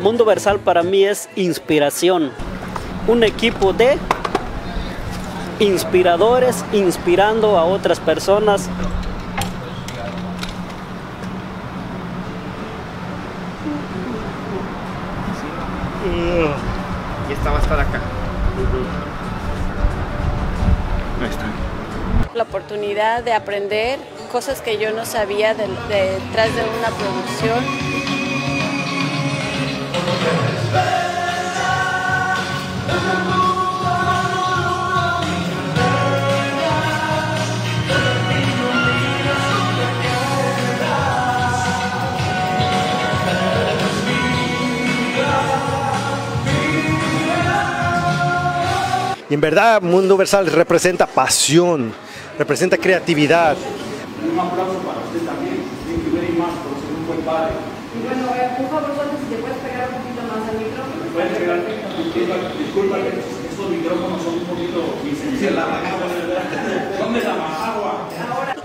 [0.00, 2.30] Mundo Versal para mí es inspiración.
[3.08, 3.98] Un equipo de
[5.58, 8.68] inspiradores inspirando a otras personas.
[17.28, 18.00] Y esta va a estar acá.
[21.22, 21.46] Ahí está.
[22.34, 23.98] La oportunidad de aprender
[24.30, 27.85] cosas que yo no sabía de- detrás de una producción.
[49.28, 51.92] Y en verdad, Mundo Versal representa pasión,
[52.38, 53.56] representa creatividad.
[54.22, 55.66] Un aplauso para usted también.
[55.82, 57.58] Thank you very much por ser un buen padre.
[57.90, 61.10] Y bueno, eh, por favor, Jorge, si te puedes pegar un poquito más al micrófono.
[61.10, 65.26] Puede pegar, disculpa, disculpa que estos micrófonos son un poquito insensibles.
[65.26, 65.35] ¿Dónde la agua?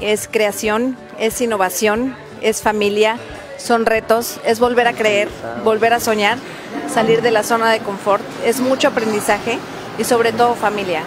[0.01, 3.17] Es creación, es innovación, es familia,
[3.57, 5.29] son retos, es volver a creer,
[5.63, 6.37] volver a soñar,
[6.91, 9.59] salir de la zona de confort, es mucho aprendizaje
[9.97, 11.03] y sobre todo familia.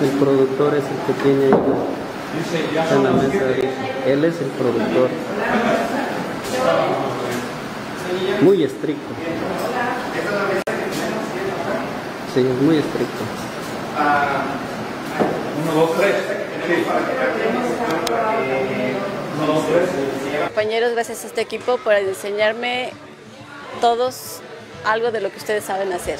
[0.00, 1.44] El productor es el que tiene
[2.90, 3.44] en la mesa.
[4.06, 5.08] Él es el productor.
[8.44, 9.14] Muy estricto.
[12.34, 13.24] Sí, es muy estricto.
[15.62, 16.14] Uno, dos, tres.
[16.66, 16.84] Sí.
[19.38, 20.44] Uno, dos, tres.
[20.48, 22.92] Compañeros, gracias a este equipo por enseñarme
[23.80, 24.40] todos
[24.84, 26.18] algo de lo que ustedes saben hacer.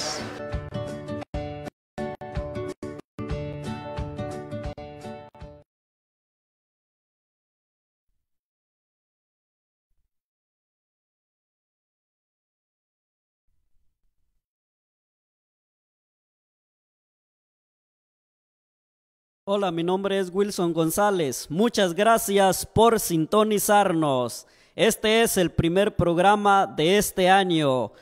[19.47, 21.49] Hola, mi nombre es Wilson González.
[21.50, 24.47] Muchas gracias por sintonizarnos.
[24.75, 27.93] Este es el primer programa de este año.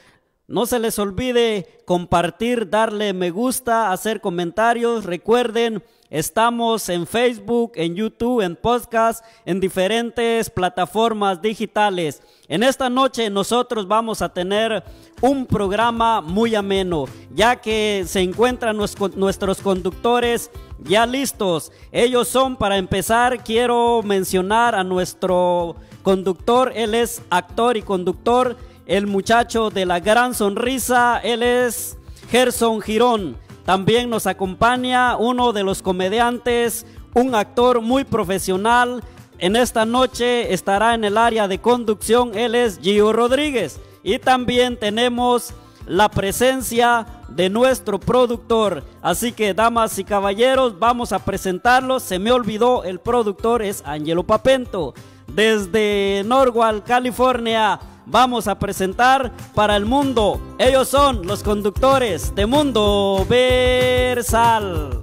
[0.52, 5.06] No se les olvide compartir, darle me gusta, hacer comentarios.
[5.06, 12.20] Recuerden, estamos en Facebook, en YouTube, en podcast, en diferentes plataformas digitales.
[12.48, 14.84] En esta noche nosotros vamos a tener
[15.22, 20.50] un programa muy ameno, ya que se encuentran nues- nuestros conductores
[20.84, 21.72] ya listos.
[21.92, 26.72] Ellos son, para empezar, quiero mencionar a nuestro conductor.
[26.74, 28.54] Él es actor y conductor,
[28.86, 31.20] el muchacho de la gran sonrisa.
[31.22, 31.96] Él es
[32.30, 33.36] Gerson Girón.
[33.64, 36.84] También nos acompaña uno de los comediantes,
[37.14, 39.02] un actor muy profesional.
[39.38, 42.36] En esta noche estará en el área de conducción.
[42.36, 43.80] Él es Gio Rodríguez.
[44.02, 45.54] Y también tenemos
[45.86, 48.84] la presencia de nuestro productor.
[49.00, 52.02] Así que, damas y caballeros, vamos a presentarlos.
[52.02, 54.94] Se me olvidó, el productor es Angelo Papento.
[55.28, 60.40] Desde Norwalk, California, vamos a presentar para el mundo.
[60.58, 65.02] Ellos son los conductores de Mundo Versal.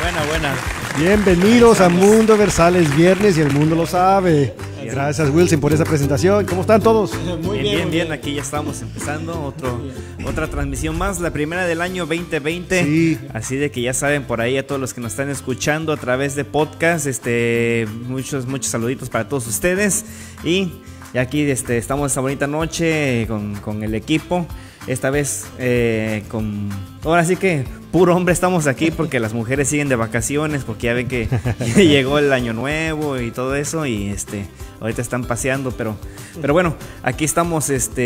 [0.00, 0.54] Buena, buena.
[0.98, 4.54] Bienvenidos a Mundo Versal, es viernes y el mundo lo sabe.
[4.90, 6.44] Gracias Wilson por esa presentación.
[6.46, 7.12] ¿Cómo están todos?
[7.42, 8.12] Muy bien, bien, bien.
[8.12, 9.80] Aquí ya estamos empezando otro,
[10.26, 12.84] otra transmisión más, la primera del año 2020.
[12.84, 13.18] Sí.
[13.32, 15.96] Así de que ya saben por ahí a todos los que nos están escuchando a
[15.96, 20.04] través de podcast, este, muchos, muchos saluditos para todos ustedes.
[20.44, 20.72] Y
[21.14, 24.48] y aquí este, estamos esta bonita noche con, con el equipo.
[24.88, 26.68] Esta vez eh, con...
[27.04, 30.94] Ahora sí que puro hombre estamos aquí porque las mujeres siguen de vacaciones porque ya
[30.94, 31.28] ven que
[31.76, 34.46] llegó el año nuevo y todo eso y este
[34.80, 35.96] ahorita están paseando pero
[36.40, 38.00] pero bueno aquí estamos este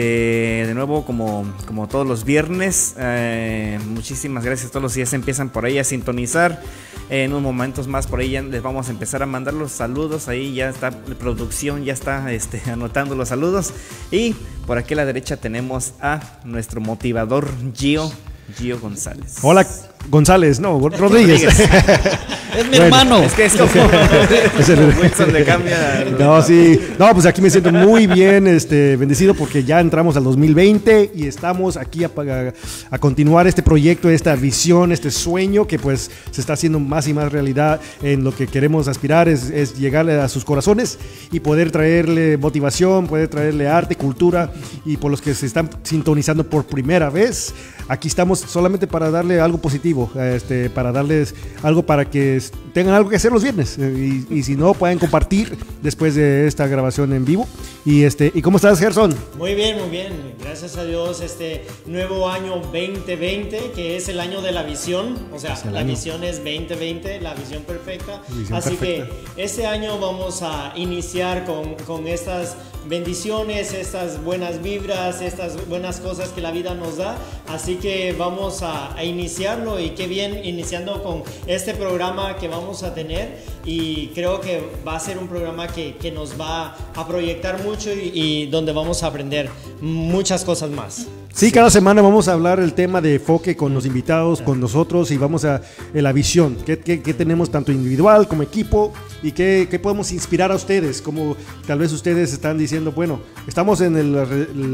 [0.66, 2.96] de nuevo como como todos los viernes.
[2.98, 6.60] Eh, muchísimas gracias a todos los se empiezan por ahí a sintonizar.
[7.08, 10.28] En unos momentos más por ahí ya les vamos a empezar a mandar los saludos.
[10.28, 13.72] Ahí ya está la producción ya está este anotando los saludos.
[14.10, 14.34] Y
[14.66, 18.10] por aquí a la derecha tenemos a nuestro motivador Gio
[18.56, 19.38] Gio González.
[19.42, 19.66] Hola
[20.10, 21.42] González, no, Rodríguez.
[21.44, 23.18] Es mi Bueno, hermano.
[23.22, 23.70] Es que es como,
[24.58, 26.02] Es el- como Wilson le cambia.
[26.02, 26.80] el- No, sí.
[26.98, 31.26] No, pues aquí me siento muy bien, este, bendecido porque ya entramos al 2020 y
[31.26, 32.52] estamos aquí a, a-
[32.90, 37.12] a continuar este proyecto, esta visión, este sueño que pues se está haciendo más y
[37.12, 40.98] más realidad en lo que queremos aspirar es, es llegarle a sus corazones
[41.30, 44.50] y poder traerle motivación, poder traerle arte, cultura
[44.86, 47.52] y por los que se están sintonizando por primera vez,
[47.88, 49.87] aquí estamos solamente para darle algo positivo,
[50.34, 52.40] este, para darles algo para que
[52.72, 53.76] tengan algo que hacer los viernes.
[53.78, 57.46] eh, Y, y si no, pueden compartir después de esta grabación en vivo.
[57.84, 59.14] Y, este, ¿y cómo estás, Gerson?
[59.38, 60.34] Muy bien, muy bien.
[60.40, 65.16] Gracias a Dios, este nuevo año 2020, que es el año de la visión.
[65.32, 65.88] O sea, la año.
[65.90, 68.22] visión es 2020, la visión perfecta.
[68.28, 69.14] Visión Así perfecta.
[69.36, 72.56] que este año vamos a iniciar con, con estas
[72.88, 77.16] bendiciones, estas buenas vibras, estas buenas cosas que la vida nos da.
[77.48, 82.94] Así que vamos a, iniciarlo y qué bien iniciando con este programa que vamos a
[82.94, 83.38] tener.
[83.64, 88.46] Y creo que va a ser un programa que, nos va a proyectar mucho y
[88.46, 89.50] donde vamos a aprender
[89.80, 91.06] muchas cosas más.
[91.38, 95.12] Sí, cada semana vamos a hablar el tema de enfoque con los invitados, con nosotros
[95.12, 95.62] y vamos a
[95.94, 98.92] eh, la visión, qué, qué- qué tenemos tanto individual como equipo
[99.22, 103.80] y qué, qué podemos inspirar a ustedes, como tal vez ustedes están diciendo, bueno, estamos
[103.82, 104.24] en el- la,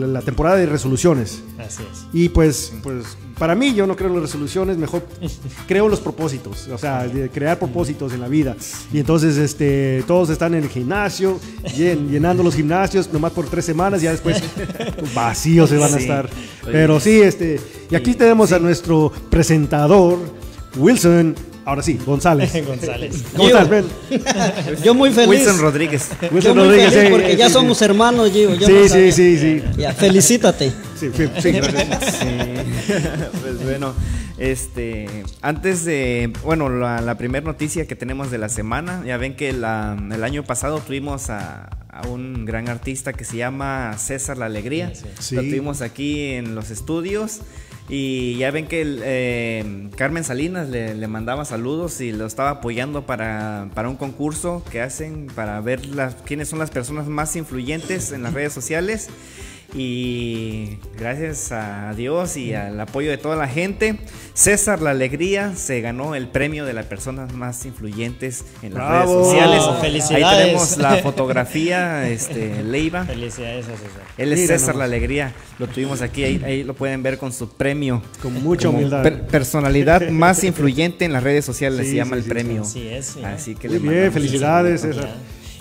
[0.06, 1.42] la temporada de resoluciones.
[1.58, 2.06] Así es.
[2.14, 3.04] y pues, pues
[3.38, 5.04] para mí yo no creo en las resoluciones, mejor
[5.66, 8.56] creo en los propósitos, o sea, crear propósitos en la vida.
[8.92, 11.38] Y entonces este, todos están en el gimnasio,
[11.76, 14.42] llen- llenando los gimnasios nomás por tres semanas, ya después
[15.14, 16.02] vacíos se van a Sí.
[16.02, 16.28] estar.
[16.64, 17.60] Pero sí, este,
[17.90, 20.18] y aquí tenemos a nuestro presentador,
[20.76, 21.34] Wilson,
[21.64, 22.52] ahora sí, González.
[22.66, 23.24] González.
[23.36, 23.84] ¿Cómo estás, Ben?
[24.82, 25.28] Yo muy feliz.
[25.28, 26.08] Wilson Rodríguez.
[26.22, 28.54] Yo Wilson muy Rodríguez, feliz sí, porque ya sí, somos hermanos, Gio.
[28.54, 29.62] yo Sí, no sí, sí, sí.
[29.76, 30.70] Ya, felicítate.
[30.98, 32.18] Sí, sí, sí, gracias.
[33.42, 33.94] pues bueno,
[34.38, 35.06] este,
[35.42, 39.52] antes de, bueno, la, la primera noticia que tenemos de la semana, ya ven que
[39.52, 44.46] la- el año pasado tuvimos a, a un gran artista que se llama César La
[44.46, 44.92] Alegría.
[45.18, 45.34] Sí.
[45.36, 47.40] Lo tuvimos aquí en los estudios.
[47.88, 53.68] Y ya ven que eh, Carmen Salinas le, mandaba saludos y lo estaba apoyando para,
[53.74, 55.80] para un concurso que hacen para ver
[56.24, 59.10] quiénes son las personas más influyentes en las redes sociales.
[59.76, 63.98] Y gracias a Dios y al apoyo de toda la gente,
[64.32, 69.14] César La Alegría se ganó el premio de las personas más influyentes en las Bravo.
[69.14, 69.60] redes sociales.
[69.62, 70.38] Wow, Ahí felicidades.
[70.46, 73.04] tenemos la fotografía, este, Leiva.
[73.04, 74.02] Felicidades a César.
[74.16, 74.78] Él es Mira César nomás.
[74.78, 75.32] La Alegría.
[75.58, 78.00] Lo tuvimos aquí, ahí, ahí lo pueden ver con su premio.
[78.22, 79.02] Con mucha Como humildad.
[79.02, 82.62] per- personalidad más influyente en las redes sociales Sí, se llama sí, el sí, premio.
[82.62, 83.24] Así es, sí.
[83.24, 85.08] Así que Muy le bien, felicidades, César.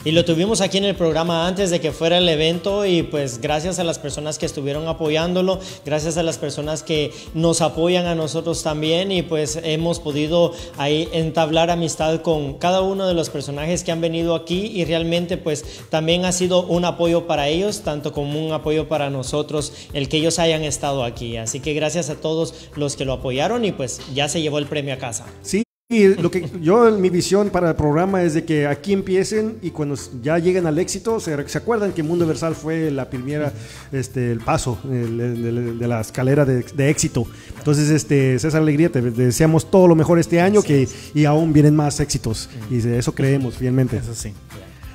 [0.05, 3.39] Y lo tuvimos aquí en el programa antes de que fuera el evento y pues
[3.39, 8.13] gracias a las personas que estuvieron apoyándolo, gracias a las personas que nos apoyan a
[8.13, 13.85] nosotros también y pues hemos podido ahí entablar amistad con cada uno de los personajes
[13.85, 18.11] que han venido aquí y realmente pues también ha sido un apoyo para ellos, tanto
[18.11, 21.37] como un apoyo para nosotros el que ellos hayan estado aquí.
[21.37, 24.65] Así que gracias a todos los que lo apoyaron y pues ya se llevó el
[24.65, 25.25] premio a casa.
[25.43, 25.63] Sí,
[25.95, 29.71] y lo que yo, mi visión para el programa es de que aquí empiecen y
[29.71, 33.51] cuando ya lleguen al éxito, se, se acuerdan que Mundo Versal fue la primera,
[33.91, 37.25] este, el paso el- el- el- de la escalera de, de éxito.
[37.57, 41.75] Entonces, este, César Alegría, te deseamos todo lo mejor este año que, y aún vienen
[41.75, 42.49] más éxitos.
[42.69, 43.97] Y de eso creemos fielmente.
[43.97, 44.33] Eso sí.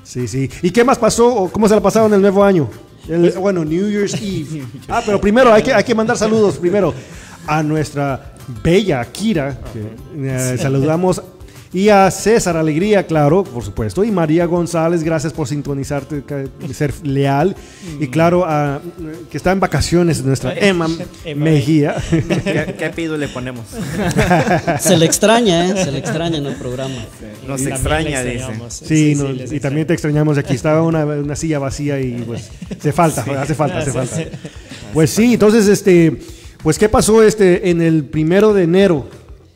[0.05, 0.49] Sí, sí.
[0.62, 2.69] ¿Y qué más pasó o cómo se la pasaron el nuevo año?
[3.09, 4.65] El- bueno, New Year's Eve.
[4.89, 6.95] Ah, pero primero hay que, hay que mandar saludos primero
[7.47, 9.83] a nuestra bella Kira, que
[10.55, 11.23] eh, saludamos,
[11.71, 16.23] y a César Alegría, claro, por supuesto, y María González, gracias por sintonizarte,
[16.73, 17.55] ser leal,
[18.00, 18.81] y claro, a,
[19.31, 20.88] que está en vacaciones nuestra Emma
[21.26, 21.45] Emma.
[21.45, 21.97] Mejía.
[22.11, 23.67] ¿Qué, qué apellido le ponemos?
[24.81, 25.85] Se le extraña, ¿eh?
[25.85, 27.05] Se le extraña en el programa.
[27.47, 28.37] Nos extraña, dice.
[28.37, 28.73] extrañamos.
[28.73, 30.55] Sí, les y también te extrañamos aquí.
[30.55, 32.49] Estaba una, una silla vacía y pues
[32.81, 34.17] se falta, hace falta, hace Sí, falta.
[34.17, 34.25] sí.
[34.95, 36.19] Pues sí, entonces este,
[36.62, 39.09] pues qué pasó este en el primero de enero.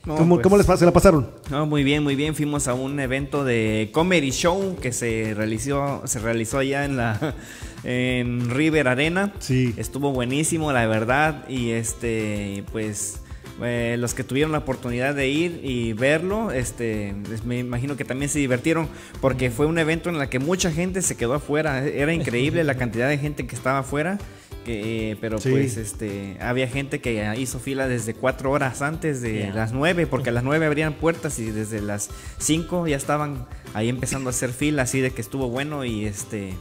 [0.04, 1.28] No, ¿Cómo, pues- cómo les se la pasaron?
[1.48, 2.34] No, muy bien, muy bien.
[2.34, 7.34] Fuimos a un evento de comedy show que se realizó, se realizó allá en la
[7.84, 9.32] en River Arena.
[9.38, 9.74] Sí.
[9.76, 11.48] Estuvo buenísimo, la verdad.
[11.48, 13.20] Y este, pues
[13.62, 18.04] eh, los que tuvieron la oportunidad de ir y verlo, este, pues, me imagino que
[18.04, 18.88] también se divirtieron
[19.20, 21.86] porque fue un evento en el que mucha gente se quedó afuera.
[21.86, 24.18] Era increíble la cantidad de gente que estaba afuera.
[24.64, 25.50] Que, eh, pero Sí.
[25.50, 30.28] pues este había gente que hizo fila desde cuatro horas antes de las nueve porque
[30.30, 34.50] a las nueve abrían puertas y desde las cinco ya estaban ahí empezando a hacer
[34.52, 36.52] fila así de que estuvo bueno y este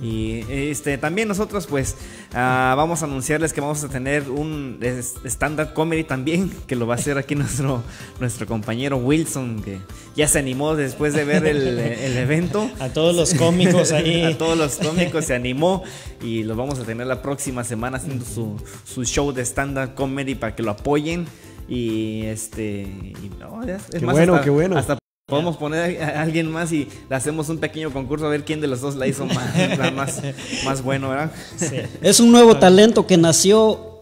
[0.00, 1.96] y este también nosotros pues
[2.32, 4.78] ah, vamos a anunciarles que vamos a tener un
[5.24, 7.82] stand-up comedy también que lo va a hacer aquí nuestro
[8.20, 9.78] nuestro compañero Wilson que
[10.14, 14.24] ya se animó después de ver el, el evento A todos los cómicos ahí.
[14.24, 15.84] a todos los cómicos se animó
[16.22, 20.34] y lo vamos a tener la próxima semana haciendo su, su show de stand-up comedy
[20.34, 21.26] para que lo apoyen.
[21.68, 22.82] Y este.
[22.82, 24.76] y no, ya, es Qué bueno, hasta, qué bueno.
[24.78, 28.62] Hasta podemos poner a alguien más y le hacemos un pequeño concurso a ver quién
[28.62, 30.22] de los dos la hizo más, la más,
[30.64, 31.30] más bueno, ¿verdad?
[31.54, 31.76] Sí.
[32.00, 34.00] Es un nuevo talento que nació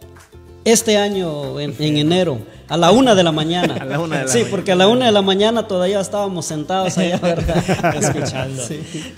[0.64, 3.76] Este año, en, en enero, a la una de la mañana.
[3.80, 4.50] A la una de la sí, mañana.
[4.50, 7.94] porque a la una de la mañana todavía estábamos sentados allá, ¿verdad?
[8.00, 8.62] escuchando.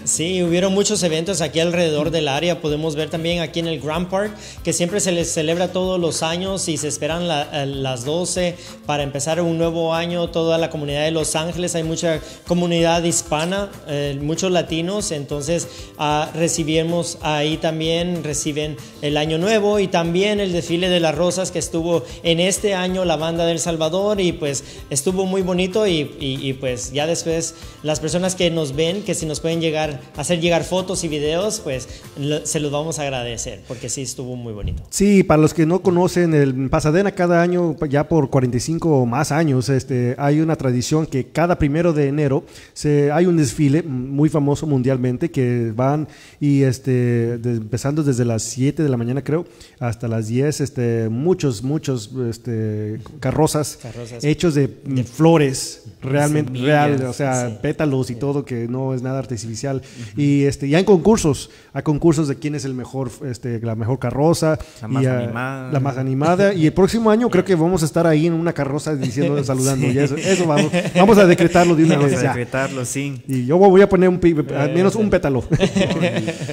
[0.05, 0.43] Sí.
[0.43, 2.61] hubieron muchos eventos aquí alrededor del área.
[2.61, 6.23] Podemos ver también aquí en el Grand Park, que siempre se les celebra todos los
[6.23, 10.29] años y se esperan la- eh, las 12 para empezar un nuevo año.
[10.29, 16.29] Toda la comunidad de Los Ángeles, hay mucha comunidad hispana, eh, muchos latinos, entonces ah,
[16.35, 21.59] recibimos ahí también, reciben el año nuevo y también el desfile de las rosas que
[21.59, 26.93] estuvo en este año la banda del Salvador y pues estuvo muy bonito y, pues
[26.93, 31.05] ya después las personas que nos ven, que si nos pueden llegar, hacer llegar fotos
[31.05, 31.89] y videos, pues
[32.45, 34.83] se los vamos a agradecer porque sí estuvo muy bonito.
[34.91, 39.33] Sí, para los que no conocen, el Pasadena cada año, ya por 45 o más
[39.33, 44.29] años, este, hay una tradición que cada primero de enero se, hay un desfile muy
[44.29, 46.09] famoso mundialmente que van
[46.41, 49.47] y este, empezando desde las 7 de la mañana creo
[49.79, 54.25] hasta las 10, este, muchos, muchos este, carrozas, Carrozas.
[54.25, 57.57] hechos de, mm, flores, realmente semillas, reales, o sea, sí.
[57.61, 59.83] pétalos y todo que no es nada artificial.
[60.17, 63.99] Y este, ya en concursos, hay concursos de quién es el mejor, este, la mejor
[63.99, 65.73] carroza, La más y, animada.
[65.73, 66.55] la más animada.
[66.55, 69.87] Y el próximo año creo que vamos a estar ahí en una carroza diciendo, saludando.
[69.91, 72.21] Ya eso, eso vamos, vamos a decretarlo de una Vamos vez.
[72.21, 73.23] a decretarlo, sí.
[73.29, 75.45] Y yo voy a poner un, pi- al menos un pétalo.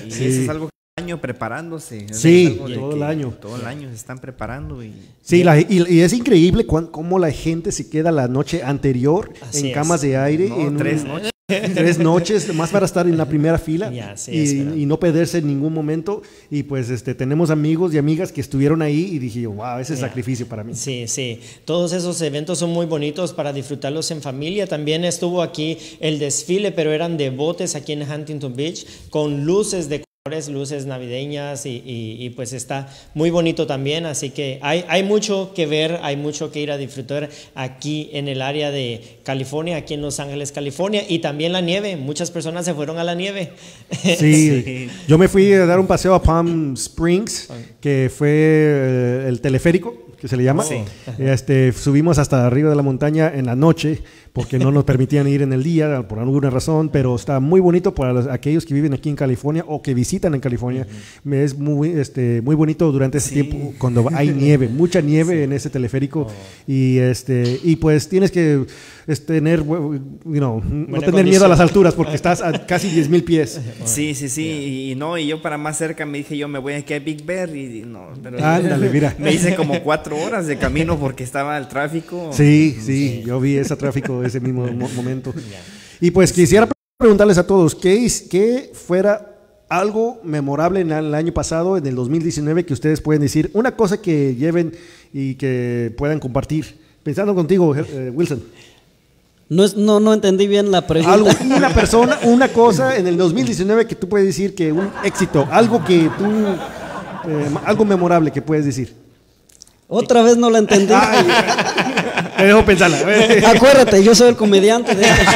[0.08, 0.26] Y Sí.
[0.28, 2.06] eso es algo año preparándose.
[2.14, 3.34] Sí, todo el año.
[3.42, 7.20] Todo el año se están preparando y Sí, la- y, y es increíble cuán- cómo
[7.20, 9.74] la gente se queda la noche anterior Así en es.
[9.74, 10.48] camas de aire.
[10.48, 11.32] No, en tres un- noches.
[11.76, 15.74] Tres noches, más para estar en la primera fila sí, y, no perderse en ningún
[15.74, 16.24] momento.
[16.50, 20.00] Y pues este tenemos amigos y amigas que estuvieron ahí y dije, wow, ese es
[20.00, 20.08] Ya.
[20.08, 20.74] sacrificio para mí.
[20.74, 21.42] Sí, sí.
[21.66, 24.66] Todos esos eventos son muy bonitos para disfrutarlos en familia.
[24.66, 29.88] También estuvo aquí el desfile, pero eran de botes aquí en Huntington Beach con luces
[29.88, 30.04] de
[30.50, 34.08] luces navideñas y, y- y, pues está muy bonito también.
[34.08, 38.28] Así que hay, hay mucho que ver, hay mucho que ir a disfrutar aquí en
[38.28, 41.96] el área de California, aquí en Los Ángeles, California y también la nieve.
[41.96, 43.52] Muchas personas se fueron a la nieve.
[44.02, 49.40] Sí, yo me fui a dar un paseo a Palm Springs, que fue eh, el
[49.42, 50.64] teleférico, que se le llama.
[50.64, 50.78] Sí.
[51.20, 54.02] Este, subimos hasta arriba de la montaña en la noche,
[54.34, 57.94] porque no nos permitían ir en el día por alguna razón, pero está muy bonito
[57.94, 60.88] para los- aquellos que viven aquí en California o que visitan en California.
[61.24, 63.36] Me Es muy, este, muy bonito durante ese Sí.
[63.44, 66.28] tiempo cuando hay nieve, mucha nieve en ese teleférico
[66.68, 68.66] y este y pues tienes que
[69.28, 73.24] tener, you know, no tener miedo a las alturas porque estás a casi 10 mil
[73.24, 73.62] pies.
[73.86, 74.42] Sí, sí, sí.
[74.48, 77.00] Y, y no, y yo para más cerca me dije yo me voy aquí a
[77.00, 79.16] Big Bear y no, pero Ándale, mira.
[79.20, 82.30] me hice como cuatro horas de camino porque estaba el tráfico.
[82.32, 85.34] Sí, sí, yo vi ese tráfico ese mismo mo- momento.
[86.02, 86.68] Y pues quisiera
[86.98, 89.32] preguntarles a todos, ¿qué, es- qué fuera
[89.70, 93.50] algo memorable en el año pasado, en el 2019, que ustedes pueden decir?
[93.54, 94.74] Una cosa que lleven
[95.12, 96.78] y que puedan compartir.
[97.04, 98.44] Pensando contigo, eh, Wilson.
[99.48, 101.14] No, es- no, no entendí bien la pregunta.
[101.14, 105.48] Algo, una persona, una cosa en el 2019 que tú puedes decir que un éxito,
[105.52, 106.26] algo que tú,
[107.30, 108.96] eh, algo memorable que puedes decir.
[109.88, 110.94] Otra vez no la entendí.
[110.96, 111.26] Ay,
[112.38, 112.98] te dejo pensarla.
[113.48, 115.34] Acuérdate, yo soy el comediante de este show.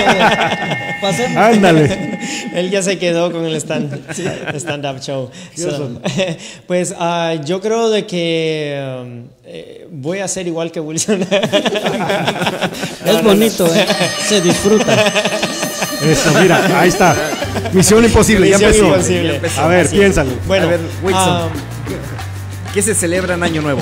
[1.01, 1.37] Pasemos.
[1.37, 2.19] Ándale.
[2.53, 3.93] Él ya se quedó con el stand,
[4.55, 5.29] stand-up show.
[5.55, 6.01] So,
[6.67, 11.21] pues ah, yo creo de que um, eh, voy a ser igual que Wilson.
[13.05, 13.85] Es bonito, ¿eh?
[14.27, 14.93] se disfruta.
[16.05, 17.15] Eso, mira, ahí está.
[17.71, 18.87] Misión imposible, ya Misión empezó.
[18.87, 19.27] imposible.
[19.29, 19.61] Ya empezó.
[19.61, 19.95] A ver, Así.
[19.97, 20.31] piénsalo.
[20.47, 21.23] Bueno, A ver, Wilson.
[21.23, 21.47] ah,
[22.73, 23.81] ¿Qué se celebra en Año Nuevo?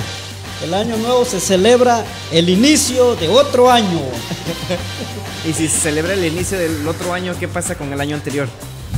[0.63, 3.99] El año nuevo se celebra el inicio de otro año.
[5.47, 8.49] Y si se celebra el inicio del otro año, ¿qué pasa con el año anterior?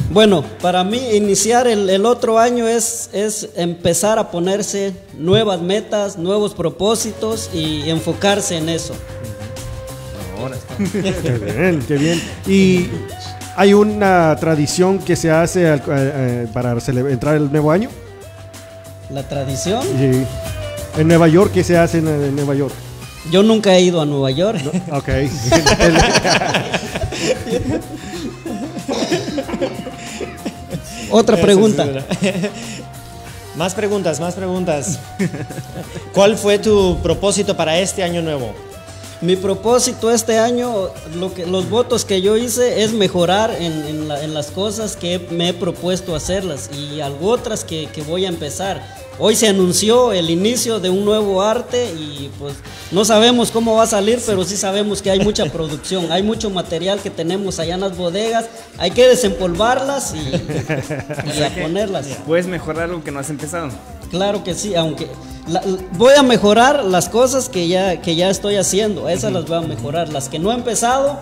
[0.09, 6.17] Bueno, para mí iniciar el, el otro año es, es empezar a ponerse nuevas metas,
[6.17, 8.95] nuevos propósitos y enfocarse en eso.
[10.91, 12.21] Qué bien, qué bien.
[12.47, 12.89] Y
[13.55, 17.89] hay una tradición que se hace al- eh, eh, para entrar el nuevo año.
[19.11, 20.23] La tradición, Sí.
[20.97, 22.73] En Nueva York, ¿qué se hace en, en Nueva York?
[23.31, 24.59] yo nunca he ido a Nueva York.
[24.91, 25.09] Ok.
[31.11, 31.87] Otra pregunta.
[33.55, 34.99] más preguntas, más preguntas.
[36.13, 38.53] ¿Cuál fue tu propósito para este año nuevo?
[39.21, 44.07] Mi propósito este año, lo que, los votos que yo hice es mejorar en, en
[44.07, 48.25] la- en las cosas que me he propuesto hacerlas y algo otras que, que voy
[48.25, 48.81] a empezar.
[49.21, 52.53] Hoy se anunció el inicio de un nuevo arte y pues
[52.91, 56.49] no sabemos cómo va a salir, pero sí sabemos que hay mucha producción, hay mucho
[56.49, 58.45] material que tenemos allá en las bodegas,
[58.77, 60.19] hay que desempolvarlas y,
[61.37, 62.05] y a ponerlas.
[62.25, 63.67] Puedes mejorar algo que no has empezado.
[64.11, 65.07] Claro que sí, aunque
[65.47, 65.61] la-
[65.97, 69.67] voy a mejorar las cosas que ya, que ya estoy haciendo, esas las voy a
[69.67, 70.09] mejorar.
[70.09, 71.19] Las que no he empezado,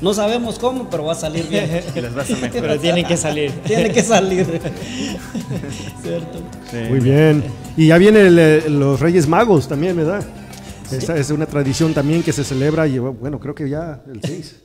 [0.00, 1.82] no sabemos cómo, pero va a salir bien.
[1.94, 2.52] Y las vas a mejorar.
[2.62, 3.50] Pero tienen que salir.
[3.66, 4.60] Tiene que salir.
[6.02, 6.38] ¿Cierto?
[6.90, 7.44] Muy bien.
[7.76, 10.24] Y ya vienen los Reyes Magos también, ¿verdad?
[10.92, 14.56] Esa es una tradición también que se celebra, y, bueno, creo que ya el 6.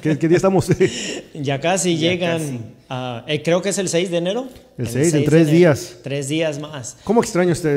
[0.00, 0.66] ¿Qué, qué día estamos?
[1.34, 2.60] Ya casi Ya llegan, casi.
[2.88, 4.46] a- eh, creo que es el 6 de enero.
[4.78, 5.56] El 6, en 6 de tres enero.
[5.58, 5.96] días.
[6.02, 6.96] Tres días más.
[7.04, 7.68] ¿Cómo extraño este,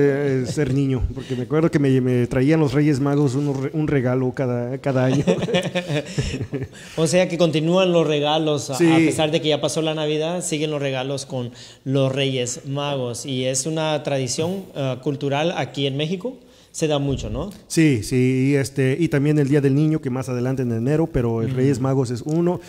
[0.44, 1.04] eh, ser niño?
[1.14, 5.06] Porque me acuerdo que me, me traían los Reyes Magos re- un regalo cada, cada
[5.06, 5.24] año.
[6.98, 8.90] O sea que continúan los regalos, a- Sí.
[8.92, 11.52] a pesar de que ya pasó la Navidad, siguen los regalos con
[11.84, 13.26] los Reyes Magos.
[13.26, 16.38] Y es una tradición eh, cultural aquí en México,
[16.76, 17.52] se da mucho, ¿no?
[17.70, 21.08] Sí, sí, y, este, y también el Día del Niño, que más adelante en enero,
[21.08, 22.60] pero el Reyes Magos es uno.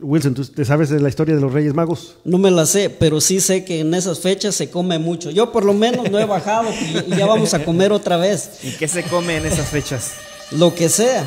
[0.00, 2.18] Wilson, ¿tú te sabes de la historia de los Reyes Magos?
[2.24, 5.32] No me la sé, pero sí sé que en esas fechas se come mucho.
[5.32, 8.60] Yo por lo menos no he bajado y, y ya vamos a comer otra vez.
[8.62, 10.12] ¿Y qué se come en esas fechas?
[10.52, 11.26] Lo que sea.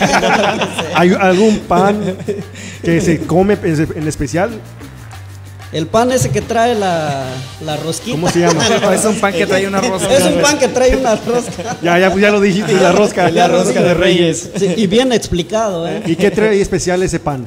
[0.94, 2.18] ¿Hay algún pan
[2.82, 4.50] que se come en especial?
[5.70, 7.24] El pan ese que trae la,
[7.64, 8.12] la rosquita.
[8.12, 8.62] ¿Cómo se llama?
[8.94, 10.14] es un pan que trae una rosca.
[10.14, 11.76] Es un pan que trae una rosca.
[11.82, 13.30] Ya, ya, pues ya lo dijiste, la rosca.
[13.30, 14.50] La rosca de Reyes.
[14.56, 16.02] Sí, y bien explicado, ¿eh?
[16.06, 17.46] ¿Y qué trae especial ese pan?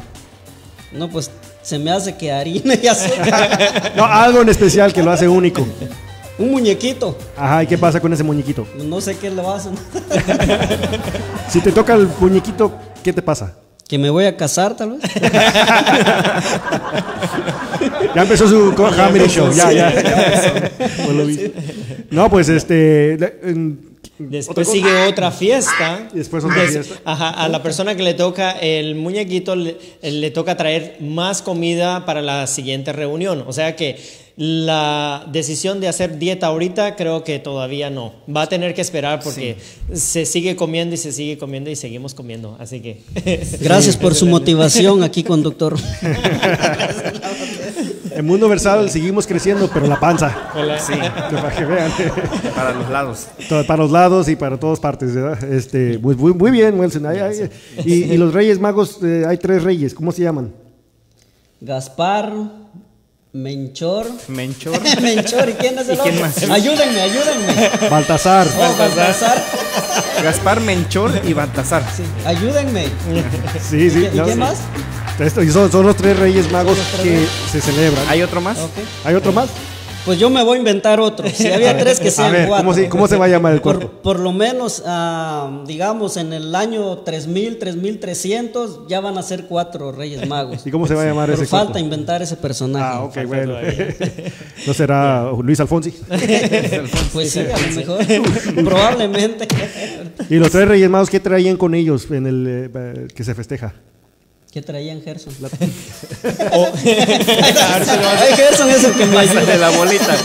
[0.91, 1.31] No, pues
[1.63, 3.91] se me hace que harina y azúcar.
[3.95, 5.67] No, algo en especial que lo hace único.
[6.37, 7.17] Un muñequito.
[7.37, 8.67] Ajá, ¿y qué pasa con ese muñequito?
[8.77, 9.73] No sé qué le hacen.
[11.49, 12.71] Si te toca el muñequito,
[13.03, 13.53] ¿qué te pasa?
[13.87, 15.01] Que me voy a casar, tal vez.
[18.15, 19.93] Ya empezó su co- comedy show, ya, ya.
[20.01, 20.72] ya.
[20.77, 21.51] Pues lo vi.
[22.10, 23.13] No, pues este.
[23.43, 26.08] en- Después sigue otra fiesta.
[26.13, 26.96] Y después otra Des- fiesta.
[27.05, 32.06] Ajá, a la persona que le toca el muñequito le, le toca traer más comida
[32.06, 33.43] para la siguiente reunión.
[33.47, 33.97] O sea que
[34.38, 38.13] la decisión de hacer dieta ahorita creo que todavía no.
[38.34, 39.58] Va a tener que esperar porque
[39.93, 42.56] se sigue comiendo y se sigue comiendo y seguimos comiendo.
[42.60, 43.02] Así que
[43.60, 45.78] Gracias por su motivación aquí, conductor.
[48.13, 50.50] En Mundo Versal seguimos creciendo, pero la panza.
[50.80, 50.93] Sí,
[51.34, 51.91] Para que vean.
[52.56, 53.28] para los lados.
[53.67, 55.43] Para los lados y para todas partes, ¿verdad?
[55.43, 57.06] Este, muy, muy, bien, Wilson.
[57.06, 57.50] Ay, ay,
[57.86, 60.54] y, y los Reyes Magos, eh, hay tres reyes, ¿cómo se llaman?
[61.62, 62.32] Gaspar,
[63.34, 64.08] Menchor.
[64.28, 64.78] Menchor.
[65.02, 66.26] Menchor, ¿y quién es el ¿Y quién otro?
[66.26, 66.50] más?
[66.50, 67.89] Ayúdenme, ayúdenme.
[67.89, 68.47] Baltasar.
[68.58, 69.41] Oh, Baltasar.
[70.21, 71.82] Gaspar, Menchor y Baltasar.
[72.26, 72.88] Ayúdenme.
[73.69, 74.10] Sí, sí.
[74.13, 74.38] ¿Y no, qué sí.
[74.38, 74.58] más?
[75.21, 77.29] Esto- y son, son los tres Reyes Magos tres que reyes.
[77.51, 78.03] se celebran.
[78.10, 78.57] ¿Hay otro más?
[79.03, 79.49] ¿Hay otro más?
[80.03, 81.29] Pues yo me voy a inventar otro.
[81.29, 82.65] Si había tres, que sean A ver, cuatro.
[82.65, 84.01] ¿cómo se, cómo se va a llamar el Por, cuerpo?
[84.01, 89.91] por lo menos, ah, digamos, en el año 3000, 3300, ya van a ser cuatro
[89.91, 90.62] Reyes Magos.
[90.65, 91.86] ¿Y cómo se va a llamar Pero ese falta cuerpo?
[91.86, 92.84] inventar ese personaje.
[92.84, 93.53] Ah, ok, bueno.
[94.65, 95.93] ¿No será Luis Alfonsi?
[97.13, 98.05] Pues sí, a lo mejor.
[98.65, 99.47] Probablemente.
[100.31, 103.75] ¿Y los tres Reyes Magos qué traían con ellos en el eh, que se festeja?
[104.51, 105.33] ¿Qué traían Gerson?
[106.51, 109.45] O- Ay, Gerson es el que me ayuda.
[109.45, 110.15] De la bolita.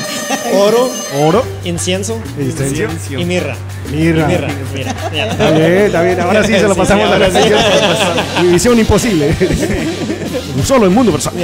[0.54, 3.56] oro, Oro, incienso incienso, y mirra.
[3.92, 4.24] mirra.
[4.24, 4.48] Y mirra.
[4.74, 4.90] Mira.
[5.30, 6.20] Está bien, está bien.
[6.20, 8.42] Ahora sí se lo pasamos sí, a la.
[8.42, 9.32] Misión imposible.
[10.64, 11.34] Solo en mundo versal.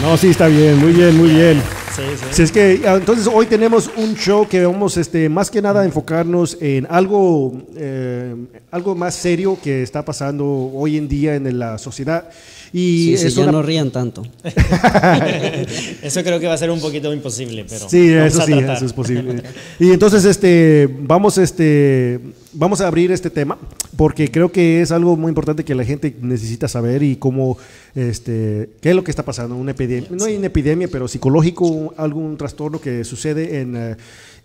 [0.00, 1.60] No, sí, está bien, muy bien, muy bien.
[1.96, 2.24] Sí, sí.
[2.32, 5.82] Si es que ah, entonces hoy tenemos un show que vamos este más que nada
[5.82, 8.34] a enfocarnos en algo eh,
[8.72, 12.28] algo más serio que está pasando hoy en día en la sociedad
[12.72, 14.22] y Sí, sí, es ya una- no rían tanto.
[16.02, 18.52] Eso creo que va a ser un poquito imposible, pero Sí, vamos eso a sí,
[18.52, 18.76] tratar.
[18.76, 19.42] eso es posible.
[19.78, 22.20] Y entonces este vamos este
[22.54, 23.58] vamos a abrir este tema
[23.96, 27.56] porque creo que es algo muy importante que la gente necesita saber y cómo
[27.94, 31.94] este qué es lo que está pasando, una epidemia, no hay una epidemia, pero psicológico,
[31.96, 33.96] algún trastorno que sucede en eh,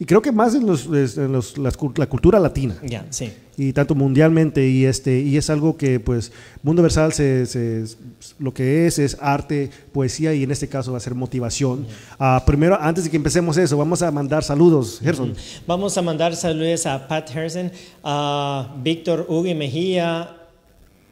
[0.02, 2.76] y creo que más en los, en los- las la cultura latina.
[2.84, 3.34] Ya, sí.
[3.58, 6.32] y tanto mundialmente y este y es algo que pues
[6.63, 7.84] Mundo Versal se, se-
[8.39, 11.86] lo que es es arte poesía y en este caso va a ser motivación.
[12.17, 15.34] Ah, primero antes de que empecemos eso vamos a mandar saludos Gerson.
[15.67, 17.69] Vamos a mandar saludos a Pat Harrison,
[18.03, 20.35] a Víctor Ugi Mejía,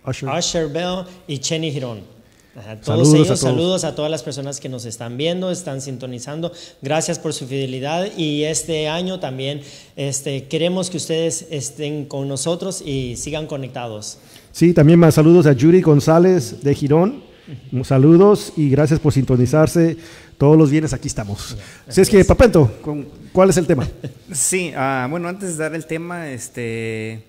[0.06, 0.30] Usher.
[0.30, 2.18] Usher Bell y Chenny Girón.
[2.56, 3.40] Ajá, todos Saludos a ellos, todos.
[3.40, 6.52] saludos a todas las personas que nos están viendo, están sintonizando.
[6.82, 9.62] Gracias por su fidelidad y este año también
[9.96, 14.18] este, queremos que ustedes estén con nosotros y sigan conectados.
[14.52, 17.28] sí también más saludos a Yuri González de Girón
[17.84, 19.98] saludos y gracias por sintonizarse
[20.38, 23.88] todos los viernes aquí estamos así es que Papento ¿con- ¿cuál es el tema?
[24.32, 27.24] Sí, ah, bueno, antes de dar el tema, este.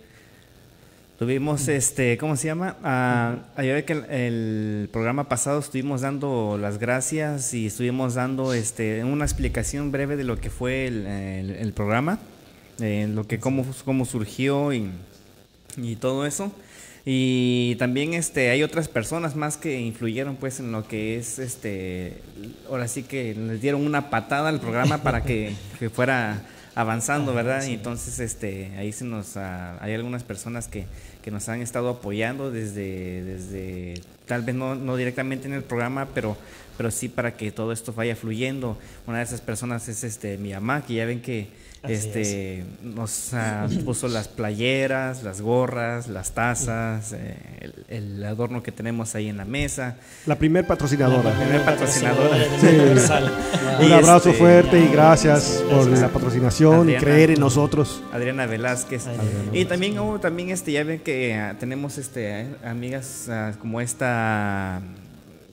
[1.18, 2.77] Tuvimos, este, ¿cómo se llama?
[2.85, 9.03] Ah, ayer que el, el programa pasado estuvimos dando las gracias y estuvimos dando este,
[9.03, 12.21] una explicación breve de lo que fue el, el- el programa,
[12.81, 14.90] eh, lo que cómo, cómo surgió y,
[15.77, 16.53] y todo eso.
[17.05, 22.21] Y también este, hay otras personas más que influyeron pues en lo que es este
[22.69, 26.43] ahora sí que les dieron una patada al programa para que, que fuera
[26.75, 27.65] avanzando, ¿verdad?
[27.65, 30.87] Y entonces este ahí se nos ah, hay algunas personas que,
[31.23, 36.09] que nos han estado apoyando desde desde tal vez no, no directamente en el programa,
[36.15, 36.37] pero
[36.77, 38.79] pero sí para que todo esto vaya fluyendo.
[39.07, 41.49] Una de esas personas es este mi mamá, que ya ven que
[41.83, 48.62] Así este nos ah, puso las playeras, las gorras, las tazas, eh, el, el adorno
[48.62, 49.97] que tenemos ahí en la mesa.
[50.27, 51.31] La primer patrocinadora.
[51.31, 52.37] La primer patrocinadora.
[52.61, 53.85] Sí.
[53.85, 56.01] Un abrazo este, fuerte y gracias por gracias.
[56.01, 56.99] la patrocinación Adriana.
[56.99, 58.03] y creer en nosotros.
[58.12, 59.07] Adriana Velázquez.
[59.07, 63.53] Adriana y también hubo también este ya ven que ah, tenemos este eh, amigas ah,
[63.61, 64.81] como esta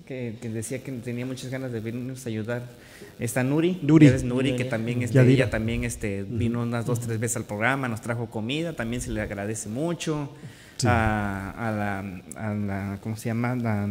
[0.06, 2.64] que, que decía que tenía muchas ganas de venirnos a ayudar.
[3.20, 4.10] Esta Nuri, Nuri.
[4.24, 8.02] Nuri, que también este, ella también este vino unas dos tres veces al programa, nos
[8.02, 10.30] trajo comida, también se le agradece mucho
[10.78, 10.88] Sí.
[10.90, 12.00] a, a la,
[12.36, 13.56] a la ¿cómo se llama?
[13.56, 13.88] La,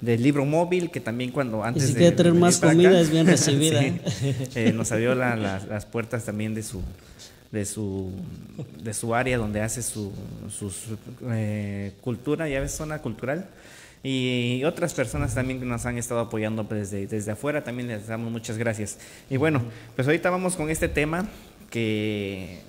[0.00, 3.00] del libro móvil que también cuando antes si quiere de tener venir más comida, acá,
[3.00, 3.80] es bien recibida.
[4.06, 6.80] sí, eh, nos abrió la- la- las puertas también de su
[7.50, 8.12] de su
[8.82, 10.12] de su área donde hace su,
[10.48, 10.96] su, su,
[11.28, 13.48] eh, cultura ya ves zona cultural
[14.04, 18.06] y otras personas también que nos han estado apoyando pues, desde, desde afuera también les
[18.08, 18.98] damos muchas gracias
[19.30, 19.62] y bueno
[19.94, 21.28] pues ahorita vamos con este tema
[21.70, 22.60] que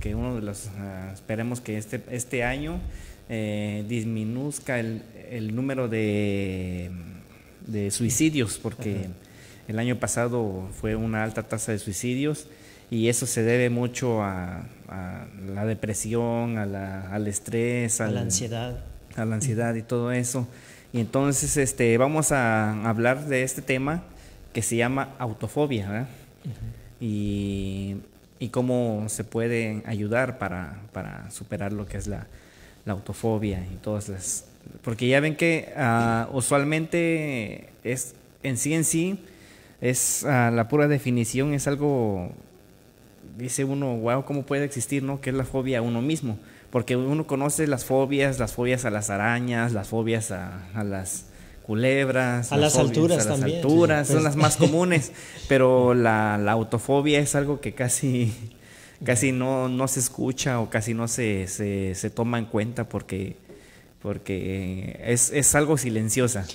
[0.00, 2.80] que uno de los ah, esperemos que este este año
[3.28, 6.90] eh, disminuzca el, el número de
[7.66, 9.08] de suicidios porque
[9.68, 12.46] el año pasado fue una alta tasa de suicidios
[12.90, 18.14] y eso se debe mucho a, a la depresión, a la- al estrés, A al-
[18.14, 18.84] la ansiedad.
[19.16, 20.46] A la ansiedad y todo eso.
[20.92, 24.02] Y entonces este, vamos a hablar de este tema
[24.52, 26.08] que se llama autofobia, ¿verdad?
[27.00, 27.96] y,
[28.38, 32.26] y cómo se puede ayudar para, para superar lo que es la,
[32.84, 34.44] la autofobia y todas las...
[34.82, 39.24] Porque ya ven que ah, usualmente es en sí en sí,
[39.80, 42.32] es ah, la pura definición, es algo
[43.36, 45.20] dice uno, wow, ¿cómo puede existir, no?
[45.20, 46.38] Que es la fobia a uno mismo.
[46.74, 51.26] Porque uno conoce las fobias, las fobias a las arañas, las fobias a, a las
[51.62, 54.24] culebras, A las fobias alturas a las también, alturas, sí, son pues.
[54.24, 55.12] las más comunes.
[55.48, 58.34] pero la, la autofobia es algo que casi,
[59.04, 63.36] casi no, no se escucha o casi no se, se, se toma en cuenta porque,
[64.04, 66.46] porque es, es algo silenciosa.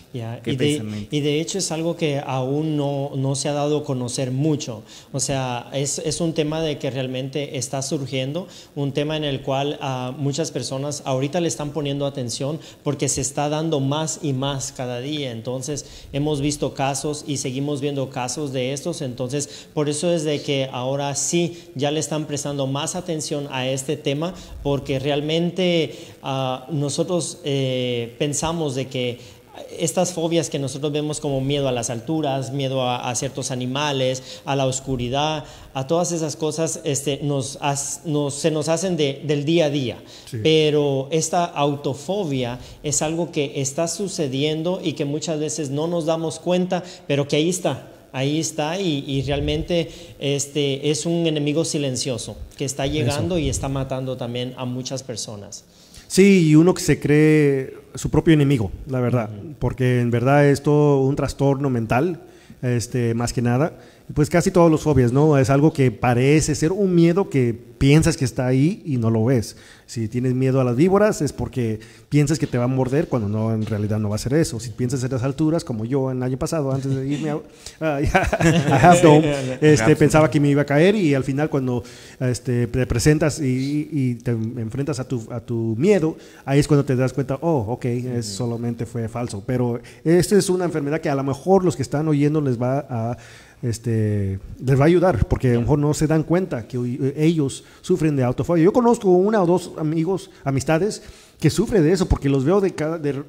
[0.43, 3.79] Que Y, de, y de hecho es algo que aún no, no se ha dado
[3.79, 4.83] a conocer mucho.
[5.11, 9.41] O sea, es, es un tema de que realmente está surgiendo, un tema en el
[9.41, 14.33] cual a muchas personas ahorita le están poniendo atención porque se está dando más y
[14.33, 15.31] más cada día.
[15.31, 19.01] Entonces, hemos visto casos y seguimos viendo casos de estos.
[19.01, 23.67] Entonces, por eso es de que ahora sí ya le están prestando más atención a
[23.67, 29.39] este tema porque realmente ah, nosotros eh, pensamos de que
[29.77, 34.41] estas fobias que nosotros vemos como miedo a las alturas, miedo a, a ciertos animales,
[34.45, 39.21] a la oscuridad, a todas esas cosas, este, nos, haz- nos- se nos hacen de-
[39.25, 39.97] del día a día.
[40.43, 46.39] Pero esta autofobia es algo que está sucediendo y que muchas veces no nos damos
[46.39, 47.87] cuenta, pero que ahí está.
[48.11, 53.67] Ahí está y, y realmente este, es un enemigo silencioso que está llegando y está
[53.69, 55.63] matando también a muchas personas.
[56.09, 60.63] Sí, y uno que se cree su propio enemigo, la verdad, porque en verdad es
[60.63, 62.21] todo un trastorno mental,
[62.63, 63.73] este, más que nada.
[64.13, 65.37] Pues casi todos los fobias, ¿no?
[65.37, 69.23] Es algo que parece ser un miedo que piensas que está ahí y no lo
[69.25, 69.55] ves.
[69.85, 73.29] Si tienes miedo a las víboras es porque piensas que te va a morder cuando
[73.29, 74.59] no, en realidad no va a ser eso.
[74.59, 77.35] Si piensas en las alturas, como yo el año pasado, antes de irme a,
[77.79, 81.83] a- a Half Dome, este, pensaba que me iba a caer y al final cuando
[82.19, 86.83] este, te presentas y, y te enfrentas a tu, a tu miedo, ahí es cuando
[86.83, 89.43] te das cuenta, oh, ok, es, solamente fue falso.
[89.45, 92.85] Pero esta es una enfermedad que a lo mejor los que están oyendo les va
[92.89, 93.17] a
[93.61, 97.13] este, les va a ayudar, porque a lo mejor no se dan cuenta que hoy-
[97.17, 98.63] ellos sufren de autofobia.
[98.63, 101.01] Yo conozco una o dos amigos, amistades,
[101.39, 103.21] que sufren de eso, porque los veo de, cada, de,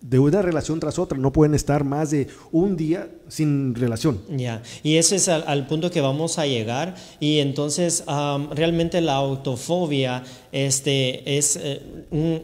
[0.00, 1.18] de una relación tras otra.
[1.18, 4.20] No pueden estar más de un día sin relación.
[4.28, 8.04] Ya, y ese es al, punto que vamos a llegar y entonces
[8.52, 12.42] realmente la autofobia este, es eh, un-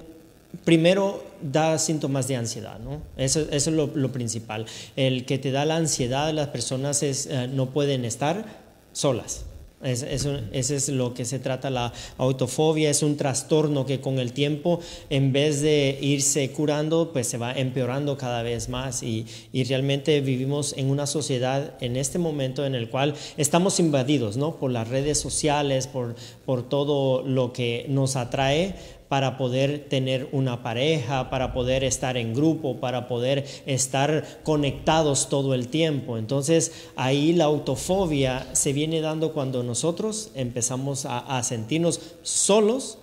[0.64, 3.02] primero da síntomas de ansiedad, ¿no?
[3.16, 4.66] Eso, es lo, principal.
[4.96, 8.44] El que te da la ansiedad, las personas es, eh, no pueden estar
[8.92, 9.44] solas.
[9.82, 14.32] Es, eso, es lo que se trata la autofobia, es un trastorno que con el
[14.32, 19.64] tiempo, en vez de irse curando, pues se va empeorando cada vez más y, y
[19.64, 24.56] realmente vivimos en una sociedad en este momento en el cual estamos invadidos ¿no?
[24.56, 26.16] por las redes sociales, por,
[26.46, 28.74] por todo lo que nos atrae
[29.08, 35.54] para poder tener una pareja, para poder estar en grupo, para poder estar conectados todo
[35.54, 36.18] el tiempo.
[36.18, 42.98] Entonces ahí la autofobia se viene dando cuando nosotros empezamos a, sentirnos solos,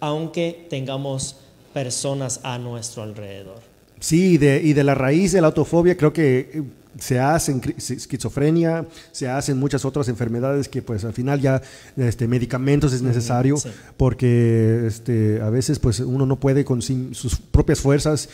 [0.00, 1.36] aunque tengamos
[1.72, 3.60] personas a nuestro alrededor.
[4.00, 6.62] Sí, y de la raíz de la autofobia creo que
[6.98, 11.62] se hacen esquizofrenia, se hacen muchas otras enfermedades que pues al final ya
[11.96, 13.56] este, medicamentos es necesario
[13.96, 18.28] porque este, a veces pues uno no puede con sus propias fuerzas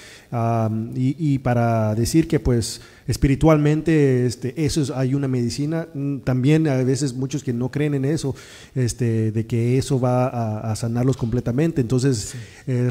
[0.95, 6.77] y, para decir que pues espiritualmente este, eso es, hay una medicina, mm, también a
[6.77, 8.35] veces muchos que no creen en eso,
[8.75, 12.35] este, de que eso va a, sanarlos completamente, entonces
[12.67, 12.89] eh,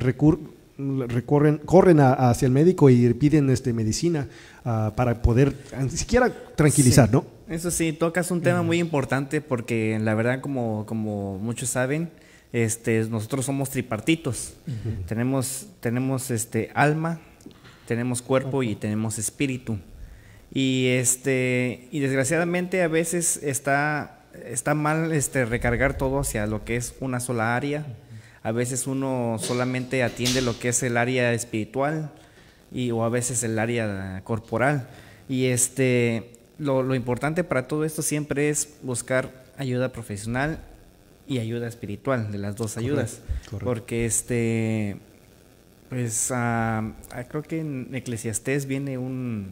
[0.78, 4.28] recorren, corren hacia el médico y piden este, medicina
[4.66, 7.26] Ah, para poder ni siquiera tranquilizar, ¿no?
[7.50, 12.10] Eso sí, tocas un tema muy importante porque la verdad, como, como muchos saben,
[12.54, 14.54] este, nosotros somos tripartitos.
[15.06, 17.20] Tenemos, tenemos este, alma,
[17.88, 19.80] tenemos cuerpo y tenemos espíritu.
[20.54, 26.78] Y, este, y desgraciadamente a veces está, está mal este, recargar todo hacia lo que
[26.78, 27.86] es una sola área.
[28.44, 32.12] A veces uno solamente atiende lo que es el área espiritual
[32.74, 34.88] y, o a veces el área corporal.
[35.30, 40.60] Y este, lo, importante para todo esto siempre es buscar ayuda profesional
[41.26, 43.22] y ayuda espiritual, de las dos ayudas.
[43.64, 44.98] Porque este,
[45.90, 46.94] pues ah,
[47.30, 49.52] creo que en Eclesiastés viene un,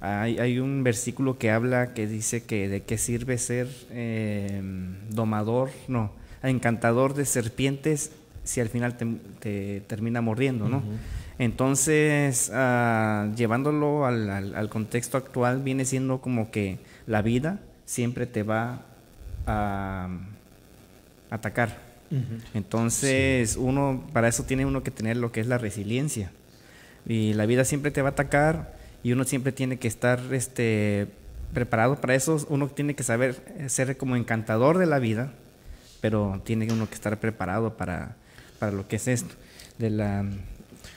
[0.00, 6.12] hay, un versículo que habla que dice que de qué sirve ser em, domador, no,
[6.48, 8.12] encantador de serpientes
[8.44, 10.82] si al final te, termina mordiendo, ¿no?
[11.38, 18.82] Entonces, ah, llevándolo al, contexto actual, viene siendo como que la vida siempre te va
[19.46, 20.08] a
[21.30, 21.82] atacar.
[22.52, 26.30] Entonces, uno, para eso tiene uno que tener lo que es la resiliencia.
[27.06, 31.08] Y la vida siempre te va a atacar y uno siempre tiene que estar este,
[31.52, 32.46] preparado para eso.
[32.48, 35.32] Uno tiene que saber ser como encantador de la vida,
[36.04, 38.14] pero tiene uno que estar preparado para,
[38.58, 39.34] para lo que es esto,
[39.78, 40.26] de la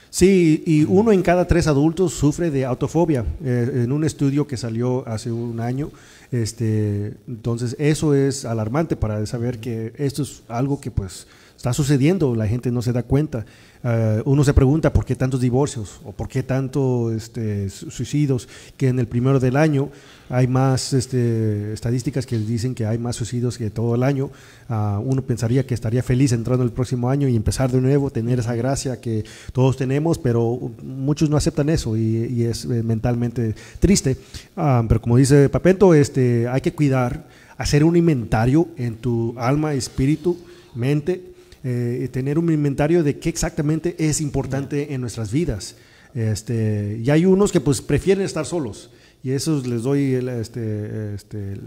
[0.10, 3.24] Sí, y uno en cada tres adultos sufre de autofobia.
[3.42, 5.92] Eh, en un estudio que salió hace un año,
[6.34, 12.36] este, entonces eso es alarmante para saber que esto es algo que pues está sucediendo,
[12.36, 13.46] la gente no se da cuenta.
[13.84, 18.88] Eh, uno se pregunta por qué tantos divorcios o por qué tantos este, suicidios, que
[18.88, 19.90] en el primero del año
[20.30, 24.30] hay más este, estadísticas que dicen que hay más suicidios que todo el año.
[24.68, 28.40] Ah, uno pensaría que estaría feliz entrando el próximo año y empezar de nuevo, tener
[28.40, 34.18] esa gracia que todos tenemos, pero muchos no aceptan eso y, es eh, mentalmente triste.
[34.56, 39.74] Ah, pero como dice Papento, este, hay que cuidar, hacer un inventario en tu alma,
[39.74, 40.38] espíritu,
[40.76, 41.37] mente
[41.70, 45.76] eh, tener un inventario de qué exactamente es importante en nuestras vidas.
[46.14, 48.90] Este, y hay unos que pues prefieren estar solos
[49.24, 51.58] y eso les doy este, este,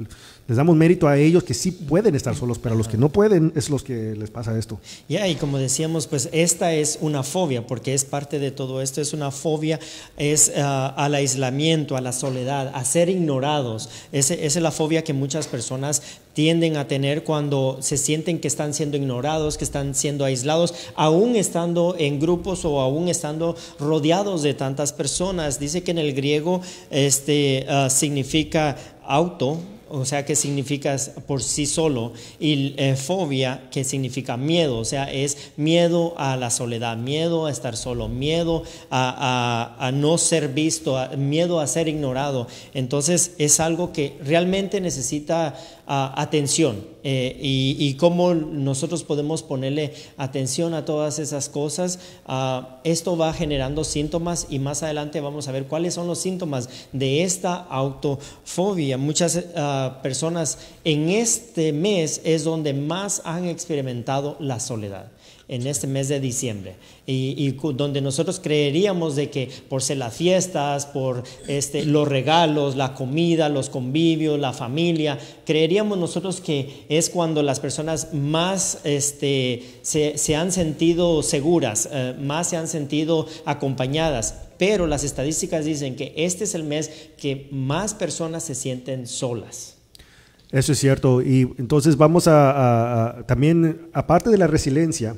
[0.46, 3.10] les damos mérito a ellos que sí pueden estar solos, pero a los que no
[3.10, 4.80] pueden es los que les pasa esto.
[5.08, 9.00] Ya, y como decíamos, pues esta es una fobia, porque es parte de todo esto,
[9.00, 9.80] es una fobia,
[10.16, 13.90] es ah, al aislamiento, a la soledad, a ser ignorados.
[14.12, 16.02] esa es la fobia que muchas personas
[16.40, 21.36] tienden a tener cuando se sienten que están siendo ignorados, que están siendo aislados, aún
[21.36, 25.60] estando en grupos o aún estando rodeados de tantas personas.
[25.60, 28.74] Dice que en el griego este, ah, significa
[29.04, 29.58] auto,
[29.90, 35.12] o sea, que significa por sí solo, y eh, fobia, que significa miedo, o sea,
[35.12, 41.58] es miedo a la soledad, miedo a estar solo, miedo a, no ser visto, miedo
[41.58, 42.46] a ser ignorado.
[42.72, 45.58] Entonces es algo que realmente necesita
[45.90, 51.98] atención eh, y, cómo nosotros podemos ponerle atención a todas esas cosas.
[52.26, 56.68] Ah, esto va generando síntomas y más adelante vamos a ver cuáles son los síntomas
[56.92, 58.98] de esta autofobia.
[58.98, 65.10] Muchas ah, personas en este mes es donde más han experimentado la soledad
[65.50, 70.86] en este mes de diciembre y, donde nosotros creeríamos de que por ser las fiestas,
[70.86, 77.42] por este, los regalos, la comida, los convivios, la familia, creeríamos nosotros que es cuando
[77.42, 84.34] las personas más este, se, han sentido seguras, eh, más se han sentido acompañadas.
[84.56, 89.76] Pero las estadísticas dicen que este es el mes que más personas se sienten solas.
[90.52, 91.22] Eso es cierto.
[91.22, 95.16] Y entonces vamos a, a- a- también, aparte de la resiliencia,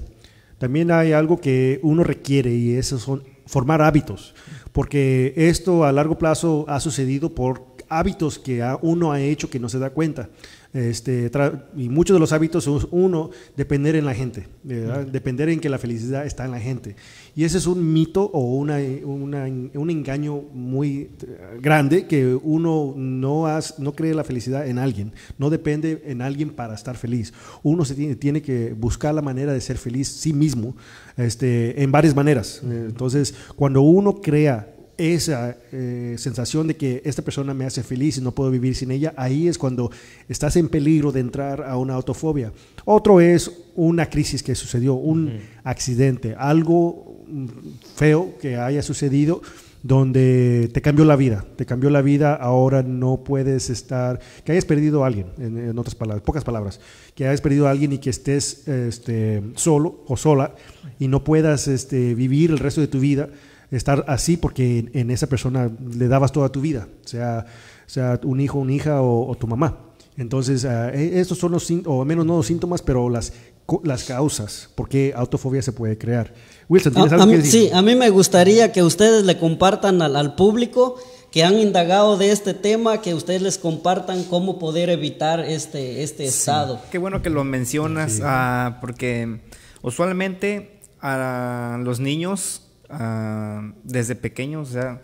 [0.62, 4.32] también hay algo que uno requiere y eso son formar hábitos.
[4.70, 9.68] Porque esto a largo plazo ha sucedido por hábitos que uno ha hecho que no
[9.68, 10.30] se da cuenta.
[10.74, 11.30] Este,
[11.76, 15.06] y muchos de los hábitos son uno, depender en la gente, ¿verdad?
[15.06, 16.96] depender en que la felicidad está en la gente.
[17.36, 22.94] Y ese es un mito o una, una- un engaño muy eh, grande que uno
[22.96, 27.34] no, has- no cree la felicidad en alguien, no depende en alguien para estar feliz.
[27.62, 30.74] Uno se tiene, tiene que buscar la manera de ser feliz sí mismo
[31.18, 32.62] este, en varias maneras.
[32.64, 38.20] Entonces, cuando uno crea esa eh, sensación de que esta persona me hace feliz y
[38.20, 39.90] no puedo vivir sin ella, ahí es cuando
[40.28, 42.52] estás en peligro de entrar a una autofobia.
[42.84, 47.46] Otro es una crisis que sucedió, un accidente, algo mm,
[47.94, 49.42] feo que haya sucedido
[49.82, 54.64] donde te cambió la vida, te cambió la vida, ahora no puedes estar, que hayas
[54.64, 56.80] perdido a alguien, en, en otras palabras, pocas palabras,
[57.14, 60.54] que hayas perdido a alguien y que estés este, solo o sola
[61.00, 63.28] y no puedas este, vivir el resto de tu vida,
[63.76, 67.46] estar así porque en, en esa persona le dabas toda tu vida, sea,
[67.86, 69.78] sea un hijo, una hija o, o tu mamá.
[70.16, 73.32] Entonces, e- estos son los, o al menos no los síntomas, pero las,
[73.64, 76.34] co- las causas, por qué autofobia se puede crear.
[76.68, 77.68] Wilson, ¿tienes A- algo a que mí- decir?
[77.68, 80.96] sí, a mí me gustaría que ustedes le compartan al, al público
[81.30, 86.26] que han indagado de este tema, que ustedes les compartan cómo poder evitar este, este
[86.26, 86.78] estado.
[86.90, 89.40] Qué bueno que lo mencionas, ah, porque
[89.80, 92.61] usualmente a los niños,
[92.92, 95.02] ah, desde pequeños, o sea,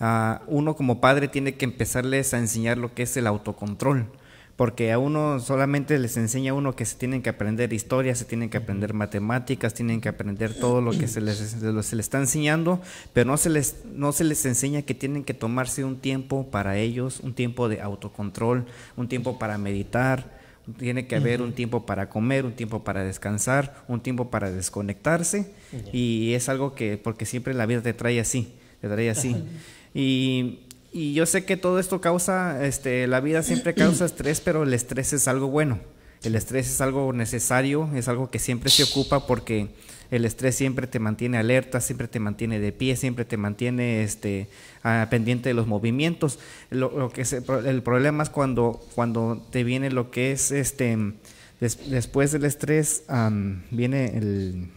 [0.00, 4.06] ah, uno como padre tiene que empezarles a enseñar lo que es el autocontrol.
[4.56, 8.24] Porque a uno solamente les enseña a uno que se tienen que aprender historia, se
[8.24, 12.18] tienen que aprender matemáticas, tienen que aprender todo lo que se les, se les está
[12.18, 12.80] enseñando,
[13.12, 16.76] pero no se, les, no se les enseña que tienen que tomarse un tiempo para
[16.76, 20.37] ellos, un tiempo de autocontrol, un tiempo para meditar,
[20.76, 25.52] tiene que haber un tiempo para comer, un tiempo para descansar, un tiempo para desconectarse
[25.92, 29.36] y es algo que, porque siempre la vida te trae así, te trae así.
[29.94, 30.60] Y,
[30.92, 34.74] y yo sé que todo esto causa, este, la vida siempre causa estrés, pero el
[34.74, 35.78] estrés es algo bueno.
[36.24, 39.68] El estrés es algo necesario, es algo que siempre se ocupa porque
[40.10, 44.48] el estrés siempre te mantiene alerta, siempre te mantiene de pie, siempre te mantiene este,
[44.82, 46.38] ah, pendiente de los movimientos.
[46.70, 50.96] Lo, lo que se- el problema es cuando, cuando te viene lo que es este
[51.60, 54.68] des- después del estrés am, viene el,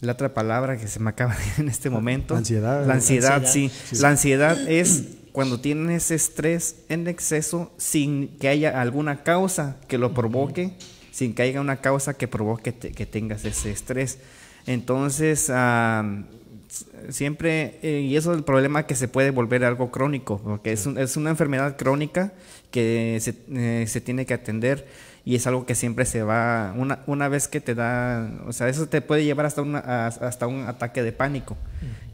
[0.00, 2.34] la otra palabra que se me acaba de ir en este momento.
[2.34, 2.86] La ansiedad.
[2.86, 3.72] La ansiedad, Ansiedad.
[3.90, 3.96] sí.
[4.00, 5.04] La ansiedad es
[5.36, 10.70] cuando tienes estrés en exceso sin que haya alguna causa que lo provoque,
[11.12, 14.18] sin que haya una causa que provoque te- que tengas ese estrés.
[14.66, 20.40] Entonces, s- siempre, eh, y eso es el problema que se puede volver algo crónico,
[20.42, 22.32] porque es, un- es una enfermedad crónica
[22.70, 24.86] que se, eh, se tiene que atender
[25.26, 28.68] y es algo que siempre se va, una, una vez que te da, o sea,
[28.68, 31.56] eso te puede llevar hasta, una, hasta un ataque de pánico.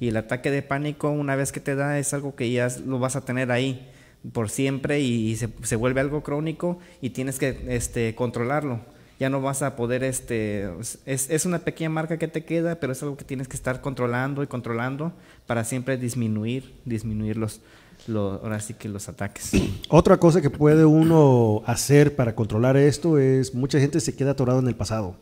[0.01, 2.98] Y el ataque de pánico, una vez que te da, es algo que ya lo
[2.98, 3.87] vas a tener ahí
[4.33, 8.81] por siempre y se, se vuelve algo crónico y tienes que este, controlarlo.
[9.20, 12.94] Ya no vas a poder, este, es, es una pequeña marca que te queda, pero
[12.94, 15.12] es algo que tienes que estar controlando y controlando
[15.46, 17.61] para siempre disminuir, disminuir los,
[18.09, 19.51] ahora sí que los ataques.
[19.88, 24.59] Otra cosa que puede uno hacer para controlar esto es, mucha gente se queda atorado
[24.61, 25.17] en el pasado.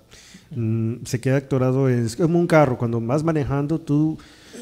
[0.54, 4.18] Mm, se queda atorado, es como un carro, cuando vas manejando, tu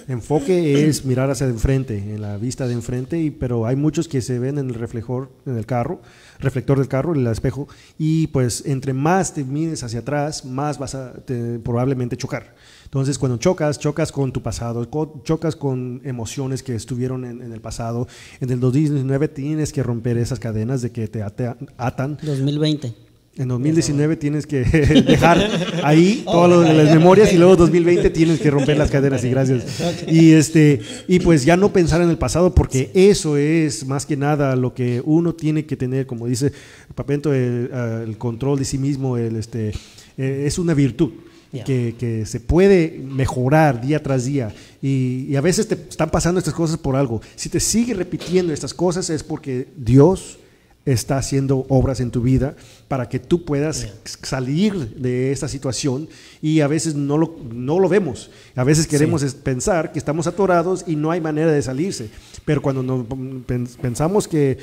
[0.06, 4.20] enfoque es mirar hacia enfrente, en la vista de enfrente, y, pero hay muchos que
[4.20, 6.00] se ven en el reflector, en el carro,
[6.40, 10.78] reflector del carro, en el espejo, y pues entre más te mires hacia atrás, más
[10.78, 12.54] vas a te- probablemente chocar.
[12.88, 14.88] Entonces, cuando chocas, chocas con tu pasado,
[15.22, 18.08] chocas con emociones que estuvieron en, en el pasado.
[18.40, 22.18] En el 2019 tienes que romper esas cadenas de que te atan.
[22.22, 22.94] 2020.
[23.36, 24.60] En 2019 tienes que
[25.06, 25.38] dejar
[25.84, 29.64] ahí todas lo- las memorias y luego 2020 tienes que romper las cadenas y gracias.
[30.08, 34.16] Y este y pues ya no pensar en el pasado porque eso es más que
[34.16, 36.52] nada lo que uno tiene que tener, como dice
[36.94, 37.70] Papento, el,
[38.06, 39.68] el control de sí mismo, el este
[40.16, 41.10] eh, es una virtud.
[41.50, 41.64] Ya.
[41.64, 46.38] Que, que se puede mejorar día tras día y, y a veces te están pasando
[46.38, 47.22] estas cosas por algo.
[47.36, 50.38] Si te sigue repitiendo estas cosas es porque Dios
[50.84, 52.54] está haciendo obras en tu vida
[52.86, 53.88] para que tú puedas
[54.22, 56.08] salir de esta situación
[56.42, 58.30] y a veces no lo, no lo vemos.
[58.54, 62.10] A veces queremos es pensar que estamos atorados y no hay manera de salirse.
[62.44, 63.06] Pero cuando nos
[63.46, 64.58] pen- pensamos que,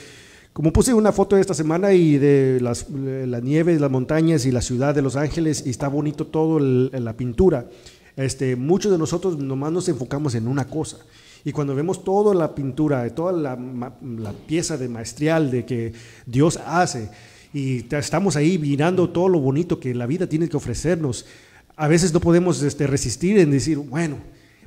[0.56, 4.62] como puse una foto esta semana y de las, la nieve, las montañas y la
[4.62, 7.68] ciudad de Los Ángeles y está bonito todo el- la pintura,
[8.16, 11.00] este, muchos de nosotros nomás nos enfocamos en una cosa.
[11.44, 13.58] Y cuando vemos toda la pintura, toda la,
[14.48, 15.92] pieza de maestrial de que
[16.26, 17.10] Dios hace,
[17.54, 21.26] y estamos ahí mirando todo lo bonito que la vida tiene que ofrecernos.
[21.76, 24.20] A veces no podemos este, resistir en decir, bueno,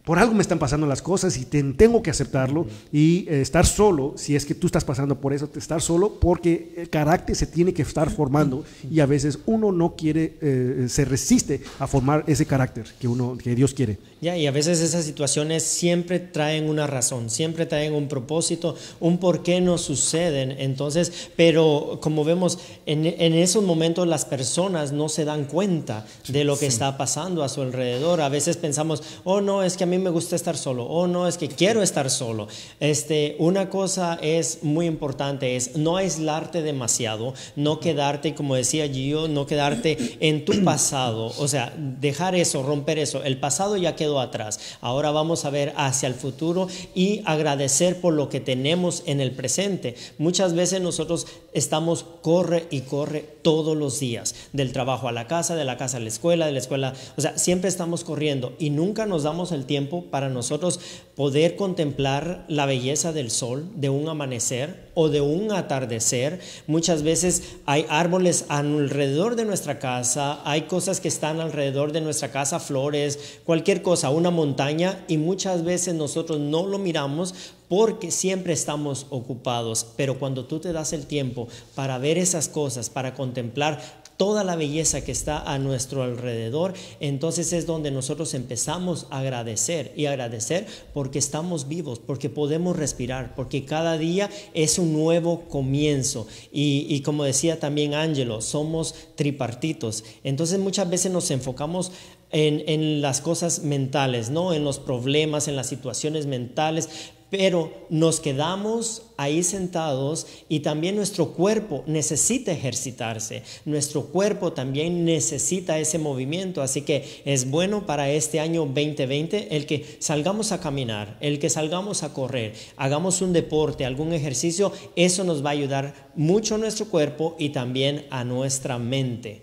[0.08, 3.66] por algo me están pasando las cosas y te- tengo que aceptarlo y eh, estar
[3.66, 7.46] solo, si es que tú estás pasando por eso, estar solo porque el carácter se
[7.46, 12.24] tiene que estar formando y a veces uno no quiere, eh, se resiste a formar
[12.26, 13.98] ese carácter que, uno, que Dios quiere.
[14.20, 19.18] Ya, y a veces esas situaciones siempre traen una razón, siempre traen un propósito, un
[19.18, 20.56] por qué no suceden.
[20.58, 26.42] Entonces, pero como vemos, en, en esos momentos las personas no se dan cuenta de
[26.42, 28.20] lo que está pasando a su alrededor.
[28.20, 31.28] A veces pensamos, oh no, es que a mí me gusta estar solo, oh no,
[31.28, 32.48] es que quiero estar solo.
[32.80, 39.28] Este, una cosa es muy importante, es no aislarte demasiado, no quedarte, como decía Gio,
[39.28, 43.22] no quedarte en tu pasado, o sea, dejar eso, romper eso.
[43.22, 44.58] El pasado ya quedó atrás.
[44.80, 49.32] Ahora vamos a ver hacia el futuro y agradecer por lo que tenemos en el
[49.32, 49.94] presente.
[50.16, 55.56] Muchas veces nosotros estamos corre y corre todos los días, del trabajo a la casa,
[55.56, 58.70] de la casa a la escuela, de la escuela, o sea, siempre estamos corriendo y
[58.70, 60.80] nunca nos damos el tiempo para nosotros
[61.14, 66.40] poder contemplar la belleza del sol, de un amanecer o de un atardecer.
[66.66, 72.32] Muchas veces hay árboles alrededor de nuestra casa, hay cosas que están alrededor de nuestra
[72.32, 77.32] casa, flores, cualquier cosa, una montaña, y muchas veces nosotros no lo miramos
[77.68, 79.86] porque siempre estamos ocupados.
[79.96, 81.46] Pero cuando tú te das el tiempo
[81.76, 83.80] para ver esas cosas, para contemplar
[84.18, 89.92] toda la belleza que está a nuestro alrededor, entonces es donde nosotros empezamos a agradecer
[89.96, 96.26] y agradecer porque estamos vivos, porque podemos respirar, porque cada día es un nuevo comienzo.
[96.52, 100.04] Y, y como decía también Ángelo, somos tripartitos.
[100.24, 101.92] Entonces muchas veces nos enfocamos
[102.30, 104.52] en, en las cosas mentales, ¿no?
[104.52, 106.88] En los problemas, en las situaciones mentales,
[107.30, 115.78] pero nos quedamos ahí sentados y también nuestro cuerpo necesita ejercitarse, nuestro cuerpo también necesita
[115.78, 121.16] ese movimiento, así que es bueno para este año 2020 el que salgamos a caminar,
[121.20, 126.10] el que salgamos a correr, hagamos un deporte, algún ejercicio, eso nos va a ayudar
[126.14, 129.42] mucho a nuestro cuerpo y también a nuestra mente.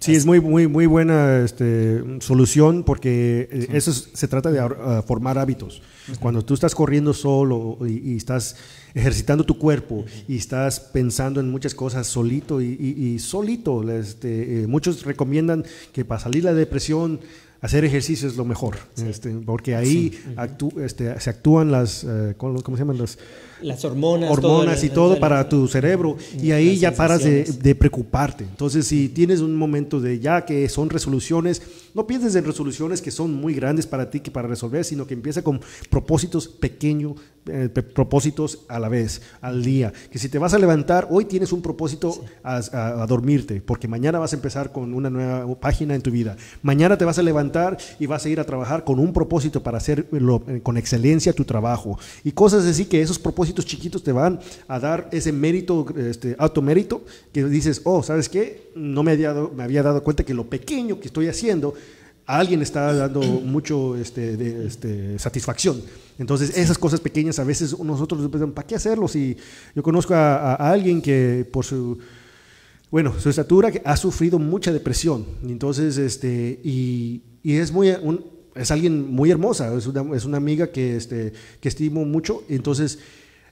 [0.00, 4.60] Sí, es muy, muy, muy buena este, solución porque eh, eso es- se trata de
[4.60, 5.82] ah, formar hábitos.
[6.20, 8.56] Cuando tú estás corriendo solo y, y estás
[8.94, 14.62] ejercitando tu cuerpo y estás pensando en muchas cosas solito y, y- y solito, este,
[14.62, 17.20] eh, muchos recomiendan que para salir de la depresión
[17.60, 22.62] hacer ejercicio es lo mejor, este, porque ahí actú- este, se actúan las, eh, ¿cómo,
[22.62, 22.98] cómo se llaman?
[22.98, 23.18] Las,
[23.62, 28.44] Las hormonas, hormonas todo y todo para tu cerebro y ahí ya paras de preocuparte.
[28.44, 31.60] Entonces, si tienes un momento de ya que son resoluciones,
[31.98, 35.14] no pienses en resoluciones que son muy grandes para ti que para resolver, sino que
[35.14, 37.14] empieza con propósitos pequeños,
[37.46, 39.92] eh, propósitos a la vez, al día.
[40.12, 43.88] Que si te vas a levantar, hoy tienes un propósito a, a- a dormirte, porque
[43.88, 46.36] mañana vas a empezar con una nueva página en tu vida.
[46.62, 49.78] Mañana te vas a levantar y vas a ir a trabajar con un propósito para
[49.78, 51.98] hacer lo- eh, con excelencia tu trabajo.
[52.22, 54.38] Y cosas así que esos propósitos chiquitos te van
[54.68, 58.68] a dar ese mérito, este, automérito, que dices, oh, ¿sabes qué?
[58.76, 61.74] No me había, dado, me había dado cuenta que lo pequeño que estoy haciendo
[62.28, 65.80] a alguien está dando mucho este, de, este, satisfacción.
[66.18, 69.08] Entonces, esas cosas pequeñas a veces nosotros pensamos, ¿para qué hacerlo?
[69.08, 69.34] Si
[69.74, 71.98] yo conozco a, alguien que por su,
[72.90, 75.24] bueno, su estatura ha sufrido mucha depresión.
[75.42, 78.22] Entonces, este, y, y es muy, un-
[78.54, 82.42] es alguien muy hermosa, es una, es una amiga que, este, que estimo mucho.
[82.50, 82.98] Entonces,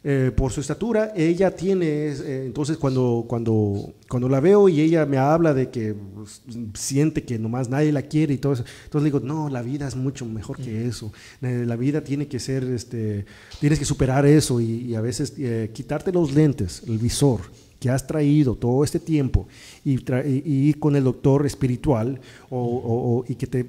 [0.09, 5.05] eh, por su estatura, ella tiene, eh, entonces cuando, cuando, cuando la veo y ella
[5.05, 6.43] me habla de que pues,
[6.75, 9.89] siente que nomás nadie la quiere y todo eso, entonces le digo, no, la vida
[9.89, 13.25] es mucho mejor que eso, Eh, la vida tiene que ser, este,
[13.59, 17.41] tienes que superar eso y, y a veces eh, quitarte los lentes, el visor
[17.81, 19.49] que has traído todo este tiempo
[19.85, 23.67] y, y- ir con el doctor espiritual o, o- o- y que te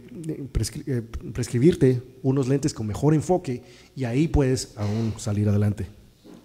[0.54, 3.64] prescri- prescribirte unos lentes con mejor enfoque
[3.96, 5.97] y ahí puedes aún salir adelante.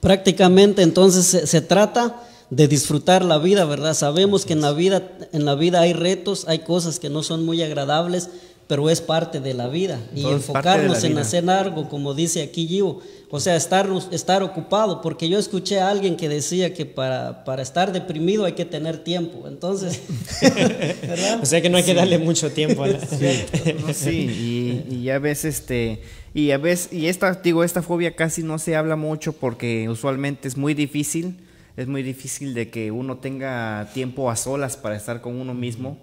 [0.02, 3.94] Prácticamente entonces se, se trata de disfrutar la vida, ¿verdad?
[3.94, 7.46] Sabemos que en la vida, en la vida hay retos, hay cosas que no son
[7.46, 8.28] muy agradables,
[8.72, 10.00] pero es parte de la vida.
[10.14, 11.20] Y enfocarnos en vida.
[11.20, 15.90] hacer algo, como dice aquí Gio, o sea, estar, estar ocupado, porque yo escuché a
[15.90, 19.46] alguien que decía que para, para estar deprimido hay que tener tiempo.
[19.46, 20.00] Entonces,
[21.02, 21.40] ¿verdad?
[21.42, 22.98] O sea que no hay que darle mucho tiempo a la-
[23.86, 26.00] No, sí, y, y ya ves este
[26.32, 30.48] y a veces y esta digo esta fobia casi no se habla mucho porque usualmente
[30.48, 31.36] es muy difícil,
[31.76, 35.98] es muy difícil de que uno tenga tiempo a solas para estar con uno mismo.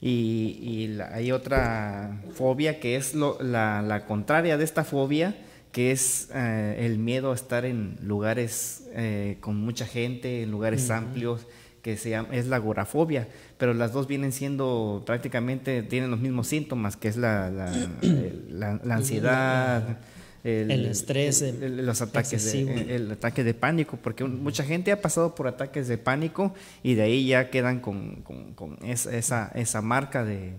[0.00, 5.34] Y, y la- hay otra fobia que es lo- la, la contraria de esta fobia,
[5.72, 10.90] que es eh, el miedo a estar en lugares eh, con mucha gente, en lugares
[10.90, 11.46] amplios,
[11.82, 16.46] que se llama, es la agorafobia, pero las dos vienen siendo prácticamente, tienen los mismos
[16.48, 17.70] síntomas, que es la, la,
[18.50, 19.98] la- la ansiedad,
[20.44, 25.00] El estrés, el- el- los ataques de, el ataque de pánico, porque mucha gente ha
[25.02, 29.50] pasado por ataques de pánico y de ahí ya quedan con, con- con esa, esa,
[29.54, 30.52] esa marca de,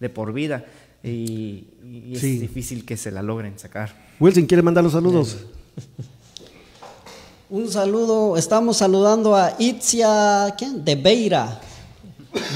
[0.00, 0.64] de por vida
[1.04, 2.38] y, y es Sí.
[2.38, 3.94] difícil que se la logren sacar.
[4.18, 5.36] Wilson, ¿quiere mandar los saludos?
[7.48, 10.84] Un saludo, estamos saludando a Itzia ¿quién?
[10.84, 11.60] de Beira,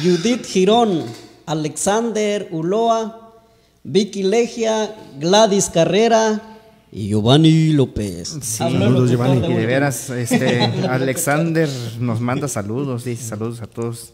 [0.03, 1.05] Judith Girón,
[1.47, 3.35] Alexander Uloa,
[3.85, 6.50] Vicky Legia, Gladys Carrera
[6.93, 8.29] y Giovanni López.
[8.29, 9.41] Sí, Saludos, Giovanni.
[9.41, 11.69] de Y de veras, este, Alexander
[12.01, 14.13] nos manda saludos, dice saludos a todos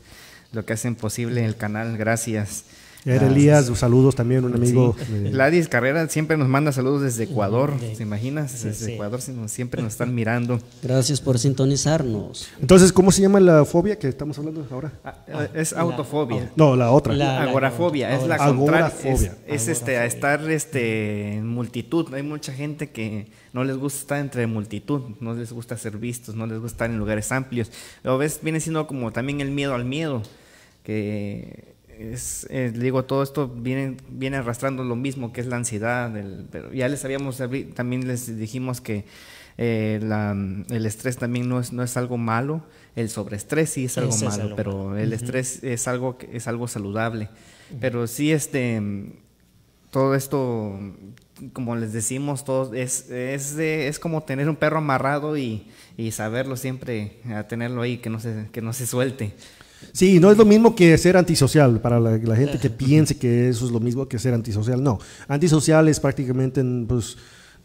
[0.52, 2.64] lo que hacen posible el canal, gracias.
[3.06, 4.96] Era Ah, Elías, saludos también, un amigo.
[4.98, 5.30] sí.
[5.30, 8.64] Gladys Carrera siempre nos manda saludos desde Ecuador, ¿te imaginas?
[8.64, 8.92] Desde sí.
[8.94, 10.58] Ecuador siempre nos están mirando.
[10.82, 12.48] Gracias por sintonizarnos.
[12.60, 14.92] Entonces, ¿cómo se llama la fobia que estamos hablando ahora?
[15.04, 15.14] Ah,
[15.54, 16.50] es autofobia.
[16.56, 17.14] No, la otra.
[17.14, 18.90] La- agorafobia, es la Agorafobia.
[18.90, 19.36] contraria.
[19.46, 22.12] Es, es, este, a estar este, en multitud.
[22.12, 26.34] Hay mucha gente que no les gusta estar entre multitud, no les gusta ser vistos,
[26.34, 27.70] no les gusta estar en lugares amplios.
[28.02, 30.22] A veces viene siendo como también el miedo al miedo,
[30.82, 36.14] que es, eh, digo, todo esto viene, viene arrastrando lo mismo que es la ansiedad.
[36.16, 37.40] el- pero ya les habíamos,
[37.74, 39.04] también les dijimos que
[39.58, 40.32] eh, la-
[40.68, 42.62] el estrés también no es, no es algo malo,
[42.94, 44.98] el sobreestrés sí es algo Ese es malo, algo pero malo.
[44.98, 47.30] el estrés es algo que es algo saludable.
[47.80, 48.82] Pero sí, este,
[49.90, 50.78] todo esto,
[51.54, 56.10] como les decimos, todo es, es, de- es como tener un perro amarrado y, y
[56.10, 59.34] saberlo siempre, a tenerlo ahí, que no se, que no se suelte.
[59.92, 63.48] Sí, no es lo mismo que ser antisocial, para la, la gente que piense que
[63.48, 64.82] eso es lo mismo que ser antisocial.
[64.82, 64.98] No,
[65.28, 67.16] antisocial es prácticamente pues,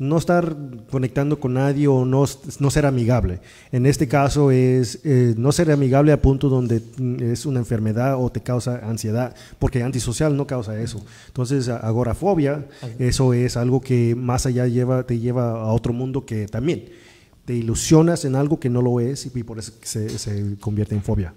[0.01, 0.55] no estar
[0.89, 2.25] conectando con nadie o no,
[2.59, 3.39] no ser amigable.
[3.71, 8.15] En este caso es eh, no ser amigable a punto donde mm, es una enfermedad
[8.17, 11.05] o te causa ansiedad, porque antisocial no causa eso.
[11.27, 12.65] Entonces, agorafobia,
[12.97, 16.85] eso es algo que más allá lleva, te lleva a otro mundo que también
[17.45, 21.33] te ilusionas en algo que no lo es y por eso se, convierte en fobia.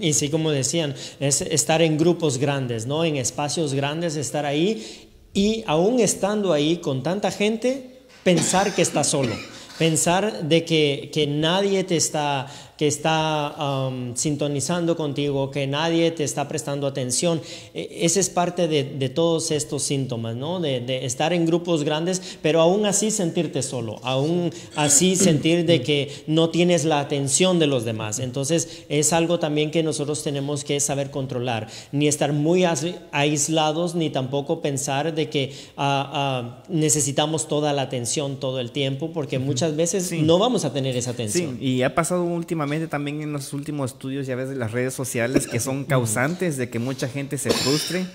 [0.00, 3.04] Y sí, como decían, es estar en grupos grandes, ¿no?
[3.04, 9.08] En espacios grandes, estar ahí y aún estando ahí con tanta gente, pensar que estás
[9.08, 9.34] solo,
[9.78, 12.46] pensar de que, que nadie te está,
[12.78, 13.54] que está
[13.88, 17.40] um, sintonizando contigo, que nadie te está prestando atención.
[17.74, 20.60] E- Ese es parte de, de todos estos síntomas, ¿no?
[20.60, 25.82] De, de estar en grupos grandes, pero aún así sentirte solo, aún así sentir de
[25.82, 28.20] que no tienes la atención de los demás.
[28.20, 32.64] Entonces es algo también que nosotros tenemos que saber controlar, ni estar muy
[33.10, 39.10] aislados, ni tampoco pensar de que ah, ah, necesitamos toda la atención todo el tiempo,
[39.12, 40.22] porque muchas veces Sí.
[40.22, 41.58] no vamos a tener esa Sí, atención.
[41.60, 45.46] y ha pasado últimamente también en los últimos estudios, ya ves, de las redes sociales,
[45.46, 48.06] que son causantes de que mucha gente se frustre,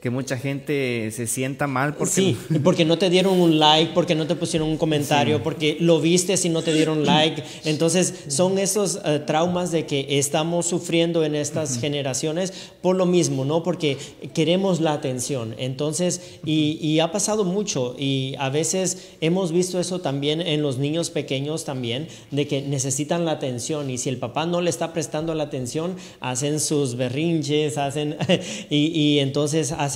[0.00, 2.12] que mucha gente se sienta mal porque...
[2.12, 6.00] Sí, porque no te dieron un like, porque no te pusieron un comentario, porque lo
[6.00, 7.44] viste si no te dieron like.
[7.64, 13.44] Entonces, son esos eh, traumas de que estamos sufriendo en estas generaciones por lo mismo,
[13.44, 13.62] ¿no?
[13.62, 13.98] Porque
[14.32, 15.54] queremos la atención.
[15.58, 20.78] Entonces, y, y ha pasado mucho y a veces hemos visto eso también en los
[20.78, 24.94] niños pequeños también, de que necesitan la atención y si el papá no le está
[24.94, 28.16] prestando la atención, hacen sus berrinches, hacen,
[28.70, 29.89] y, y entonces hacen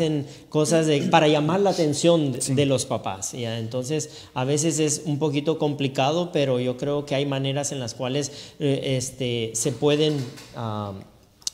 [0.49, 3.33] cosas de- para llamar la atención de, de los papás.
[3.33, 3.59] ¿ya?
[3.59, 7.95] Entonces, a veces es un poquito complicado, pero yo creo que hay maneras en las
[7.95, 10.17] cuales eh, este, se pueden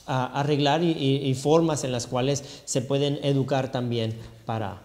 [0.05, 4.13] arreglar y, y- y formas en las cuales se pueden educar también
[4.45, 4.81] para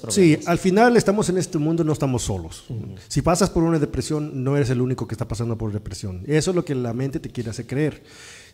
[0.00, 0.14] problemas.
[0.14, 2.64] Sí, al final estamos en este mundo, no estamos solos.
[3.08, 6.22] Si pasas por una depresión, no eres el único que está pasando por depresión.
[6.26, 8.02] Eso es lo que la mente te quiere hacer creer.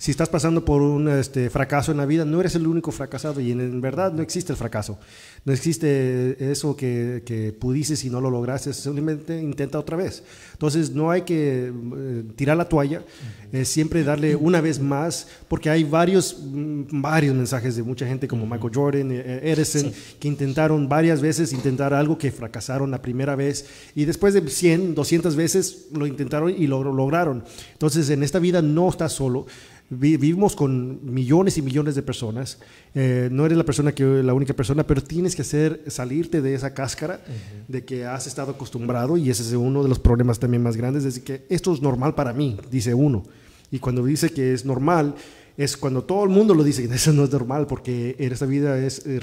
[0.04, 3.40] Si estás pasando por un este, fracaso en la vida, no eres el único fracasado
[3.40, 4.98] y en, en verdad no existe el fracaso.
[5.46, 10.22] No existe eso que, que pudiste y no lo lograste, simplemente intenta otra vez.
[10.52, 13.02] Entonces no hay que eh, tirar la toalla,
[13.50, 18.28] eh, siempre darle una vez más, porque hay varios, mm, varios mensajes de mucha gente
[18.28, 23.36] como Michael Jordan, eh, Edison, que intentaron varias veces intentar algo que fracasaron la primera
[23.36, 27.42] vez y después de 100, 200 veces lo intentaron y lo lograron.
[27.72, 29.46] Entonces en esta vida no estás solo.
[29.90, 32.58] Vi- Vivimos con millones y millones de personas.
[32.94, 36.54] Eh, no eres la persona que la única persona, pero tienes que hacer salirte de
[36.54, 37.20] esa cáscara
[37.68, 41.04] de que has estado acostumbrado y ese es uno de los problemas también más grandes.
[41.04, 43.22] Es que esto es normal para mí, dice uno.
[43.70, 45.14] Y cuando dice que es normal,
[45.56, 48.78] es cuando todo el mundo lo dice eso no es normal, porque en esta vida
[48.78, 49.20] es eh,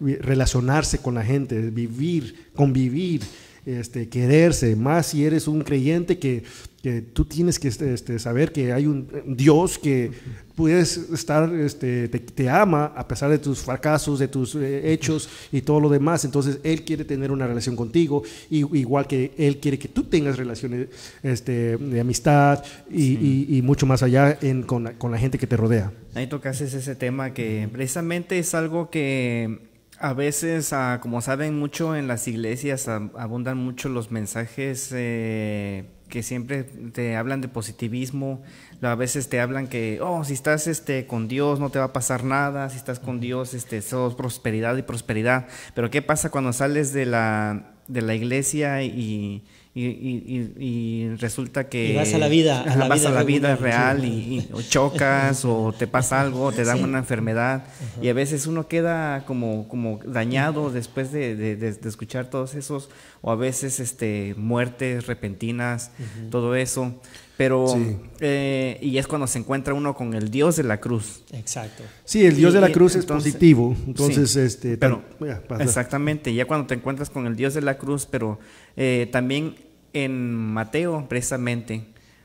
[0.00, 3.22] relacionarse con la gente, vivir, convivir,
[3.68, 6.42] este, quererse, más si eres un creyente que,
[6.82, 10.10] que tú tienes que este, este, saber que hay un Dios que
[10.54, 15.28] puedes estar, este, te, te ama a pesar de tus fracasos, de tus eh, hechos
[15.52, 16.24] y todo lo demás.
[16.24, 20.36] Entonces Él quiere tener una relación contigo, y, igual que Él quiere que tú tengas
[20.36, 20.88] relaciones
[21.22, 25.38] este, de amistad y, y- y mucho más allá en, con, la, con la gente
[25.38, 25.92] que te rodea.
[26.14, 29.67] Ahí tocaste ese tema que precisamente es algo que
[30.00, 35.86] a veces, ah, como saben mucho en las iglesias, ab- abundan mucho los mensajes eh,
[36.08, 38.42] que siempre te hablan de positivismo.
[38.80, 41.92] A veces te hablan que, oh, si estás este, con Dios no te va a
[41.92, 45.46] pasar nada, si estás con Dios, este, sos prosperidad y prosperidad.
[45.74, 49.44] Pero ¿qué pasa cuando sales de la, de la iglesia y,
[49.86, 51.92] y, y- y- y resulta que...
[51.92, 54.08] Y vas a la vida, a la vas vida a la vida regular, real y,
[54.38, 57.64] y- o chocas o te pasa algo, o te dan una enfermedad
[58.02, 62.54] y a veces uno queda como, como dañado después de, de- de- de escuchar todos
[62.54, 62.88] esos
[63.20, 65.90] o a veces este muertes repentinas,
[66.30, 66.94] todo eso.
[67.36, 67.96] Pero, Sí.
[68.18, 71.22] eh, y es cuando se encuentra uno con el Dios de la cruz.
[71.30, 71.84] Exacto.
[72.04, 73.76] Sí, el Dios Y- de la cruz es positivo.
[73.86, 77.78] Entonces, Sí, este, pero ya, exactamente, ya cuando te encuentras con el Dios de la
[77.78, 78.40] cruz, pero
[78.76, 79.54] eh, también
[79.92, 81.84] en Mateo precisamente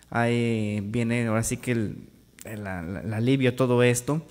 [0.09, 1.97] ahí viene ahora sí que el,
[2.45, 2.67] el-
[3.13, 4.25] alivio a todo esto,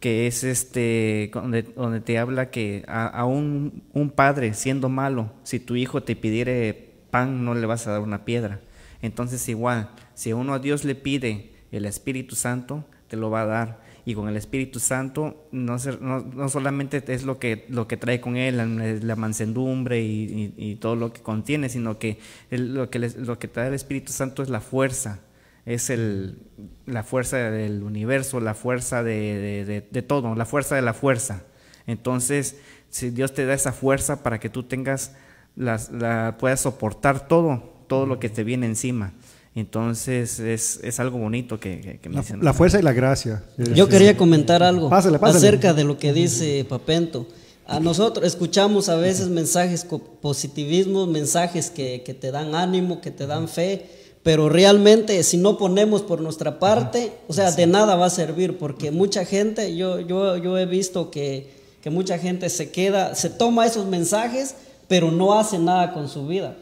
[0.00, 5.32] que es este donde, donde te habla que a, a un, un padre siendo malo,
[5.42, 8.60] si tu hijo te pidiere pan no le vas a dar una piedra.
[9.02, 13.46] Entonces igual, si uno a Dios le pide el Espíritu Santo, te lo va a
[13.46, 13.80] dar.
[14.08, 18.20] Y con el Espíritu Santo no, no, no solamente es lo que, lo que trae
[18.20, 18.56] con él,
[19.04, 22.18] la, mansedumbre y, y- todo lo que contiene, sino que
[22.50, 25.18] lo, que lo que trae el Espíritu Santo es la fuerza,
[25.64, 26.38] es el,
[26.86, 31.42] la fuerza del universo, la fuerza de- de todo, la fuerza de la fuerza.
[31.88, 32.58] Entonces,
[32.90, 35.16] si Dios te da esa fuerza para que tú tengas,
[35.56, 39.12] las, la, puedas soportar todo, todo lo que te viene encima.
[39.56, 43.42] Entonces, es, es algo bonito que, que, que La, fuerza y la gracia.
[43.74, 45.38] Yo quería comentar algo Pásale, pásale.
[45.38, 47.26] acerca de lo que dice Papento.
[47.66, 53.10] A nosotros escuchamos a veces mensajes co- positivismo, mensajes que, que te dan ánimo, que
[53.10, 53.86] te dan fe,
[54.22, 58.58] pero realmente si no ponemos por nuestra parte, o sea, de nada va a servir,
[58.58, 61.50] porque mucha gente, yo, yo, yo he visto que,
[61.82, 64.54] que mucha gente se queda, se toma esos mensajes,
[64.86, 66.56] pero no hace nada con su vida.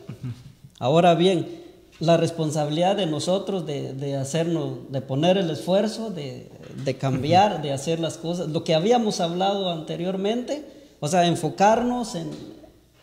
[0.79, 1.64] Ahora bien,
[2.05, 6.49] la responsabilidad de nosotros de, de hacernos, de poner el esfuerzo, de,
[6.85, 10.65] de cambiar, de hacer las cosas, lo que habíamos hablado anteriormente,
[11.01, 12.31] o sea, enfocarnos en,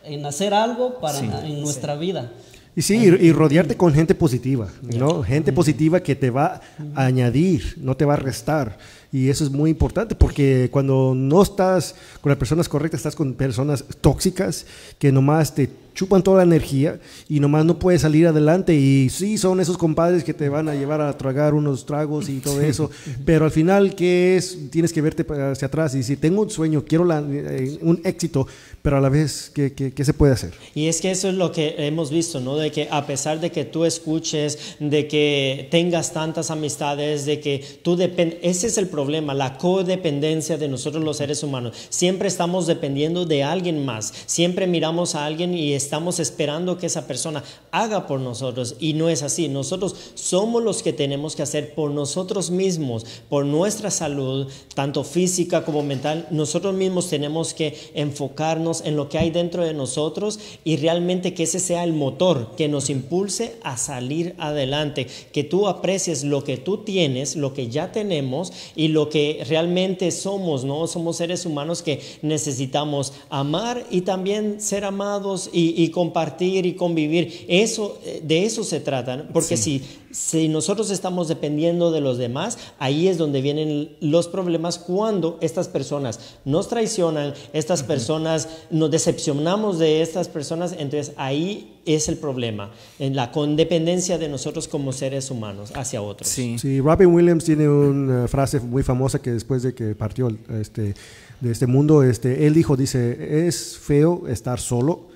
[0.04, 2.32] en hacer algo para en nuestra vida.
[2.74, 5.22] Y sí, y, y rodearte con gente positiva, ¿no?
[5.22, 6.62] Gente positiva que te va
[6.94, 8.78] a añadir, no te va a restar.
[9.12, 13.34] Y eso es muy importante porque cuando no estás con las personas correctas, estás con
[13.34, 14.64] personas tóxicas
[14.98, 18.74] que nomás te chupan toda la energía y nomás no puedes salir adelante.
[18.74, 22.38] Y sí, son esos compadres que te van a llevar a tragar unos tragos y
[22.40, 22.90] todo eso.
[23.24, 24.58] Pero al final, ¿qué es?
[24.70, 28.46] Tienes que verte hacia atrás y decir, tengo un sueño, quiero la- eh, un éxito,
[28.82, 30.52] pero a la vez, ¿qué, qué, qué se puede hacer?
[30.74, 32.56] Y es que eso es lo que hemos visto, ¿no?
[32.56, 37.64] De que a pesar de que tú escuches, de que tengas tantas amistades, de que
[37.82, 41.76] tú dependes, ese es el problema, la codependencia de nosotros los seres humanos.
[41.90, 47.06] Siempre estamos dependiendo de alguien más, siempre miramos a alguien y estamos esperando que esa
[47.06, 49.48] persona haga por nosotros y no es así.
[49.48, 55.64] Nosotros somos los que tenemos que hacer por nosotros mismos, por nuestra salud, tanto física
[55.64, 56.26] como mental.
[56.30, 61.44] Nosotros mismos tenemos que enfocarnos en lo que hay dentro de nosotros y realmente que
[61.44, 66.56] ese sea el motor que nos impulse a salir adelante, que tú aprecies lo que
[66.56, 70.86] tú tienes, lo que ya tenemos y lo que realmente somos, ¿no?
[70.86, 77.44] Somos seres humanos que necesitamos amar y también ser amados y, y compartir y convivir.
[77.48, 79.24] Eso, eh, de eso se trata, ¿no?
[79.32, 84.78] porque si, si nosotros estamos dependiendo de los demás, ahí es donde vienen los problemas
[84.78, 92.08] cuando estas personas nos traicionan, estas personas nos decepcionamos de estas personas, entonces ahí es
[92.08, 96.28] el problema, en la condependencia de nosotros como seres humanos hacia otros.
[96.28, 96.58] Sí.
[96.58, 100.28] Sí, Robin Williams tiene una frase muy famosa que después de que partió
[100.60, 100.94] este,
[101.40, 105.08] de este mundo, este, él dijo, dice, es feo estar solo,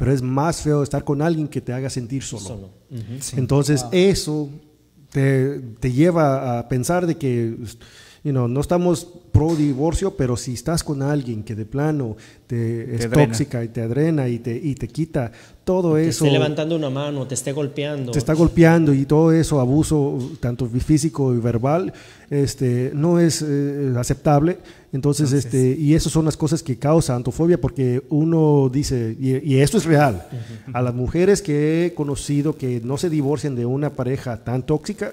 [0.00, 2.40] pero es más feo estar con alguien que te haga sentir solo.
[2.42, 2.70] Solo.
[3.36, 4.48] Entonces eso
[5.10, 7.54] te, te lleva a pensar de que
[8.22, 12.16] you know, no estamos pro divorcio, pero si estás con alguien que de plano
[12.46, 13.26] te, es drena.
[13.26, 15.32] tóxica y te adrena y te, y te quita
[15.64, 18.12] todo Te eso, esté levantando una mano, te esté golpeando.
[18.12, 21.92] te está golpeando y todo eso, abuso tanto físico y verbal,
[22.28, 24.58] este, no es eh, aceptable.
[24.92, 29.60] Entonces, este, y esas son las cosas que causan antofobia porque uno dice, y, y
[29.60, 30.26] esto es real,
[30.72, 35.12] a las mujeres que he conocido que no se divorcian de una pareja tan tóxica,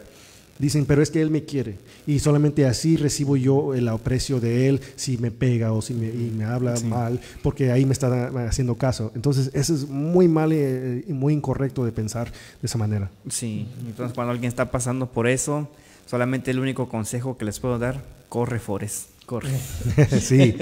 [0.60, 4.70] dicen, pero es que él me quiere y solamente así recibo yo el aprecio de
[4.70, 8.28] él si me pega o si me, y me habla mal, porque ahí me está
[8.48, 9.12] haciendo caso.
[9.16, 13.10] Entonces, eso es muy mal eh, y muy incorrecto de pensar de esa manera.
[13.30, 15.70] Sí, entonces cuando alguien está pasando por eso,
[16.06, 19.50] solamente el único consejo que les puedo dar, corre Forest, corre.
[20.22, 20.56] sí.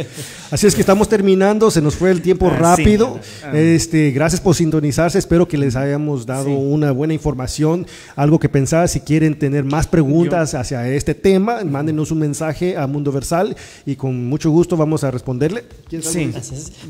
[0.52, 3.20] Así es que estamos terminando, se nos fue el tiempo Ah, rápido.
[3.22, 3.30] sí.
[3.46, 3.56] Ah.
[3.58, 6.52] Este, gracias por sintonizarse, espero que les hayamos dado Sí.
[6.52, 7.86] una buena información,
[8.16, 8.90] algo que pensar.
[8.90, 13.56] Si quieren tener más preguntas hacia este tema, mándenos un mensaje a Mundo Versal
[13.86, 15.64] y con mucho gusto vamos a responderle.
[16.02, 16.42] Sí, yo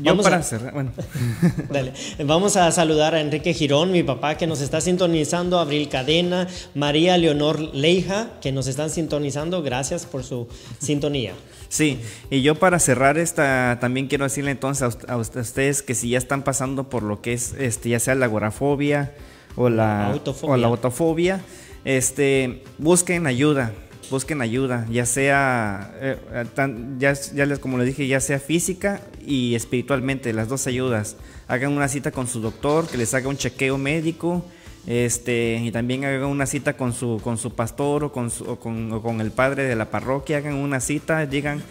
[0.02, 0.92] Vamos para a- cerrar, bueno,
[1.70, 1.92] Dale.
[2.24, 7.18] Vamos a saludar a Enrique Girón, mi papá, que nos está sintonizando, Abril Cadena, María
[7.18, 9.62] Leonor Leija, que nos están sintonizando.
[9.62, 10.48] Gracias por su
[10.78, 11.34] sintonía.
[11.68, 12.00] Sí,
[12.30, 15.94] y yo para cerrar esta, también quiero decirle entonces a, a ust- a ustedes que
[15.94, 19.12] si ya están pasando por lo que es, este, ya sea la agorafobia
[19.56, 20.54] o la Autofobia.
[20.54, 21.40] o la autofobia,
[21.84, 23.72] este, busquen ayuda,
[24.10, 28.38] busquen ayuda, ya sea, eh, eh, tan- ya, ya les, como les dije, ya sea
[28.38, 31.16] física y espiritualmente, las dos ayudas.
[31.48, 34.44] Hagan una cita con su doctor, que les haga un chequeo médico,
[34.86, 38.56] este, y también hagan una cita con su, con su pastor o con, su- o
[38.56, 41.62] con, o con el padre de la parroquia, hagan una cita, digan,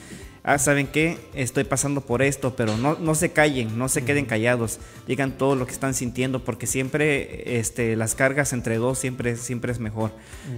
[0.45, 1.17] ah, ¿saben qué?
[1.33, 5.55] Estoy pasando por esto, pero no, no se callen, no se queden callados, digan todo
[5.55, 10.11] lo que están sintiendo, porque siempre este, las cargas entre dos siempre, siempre es mejor.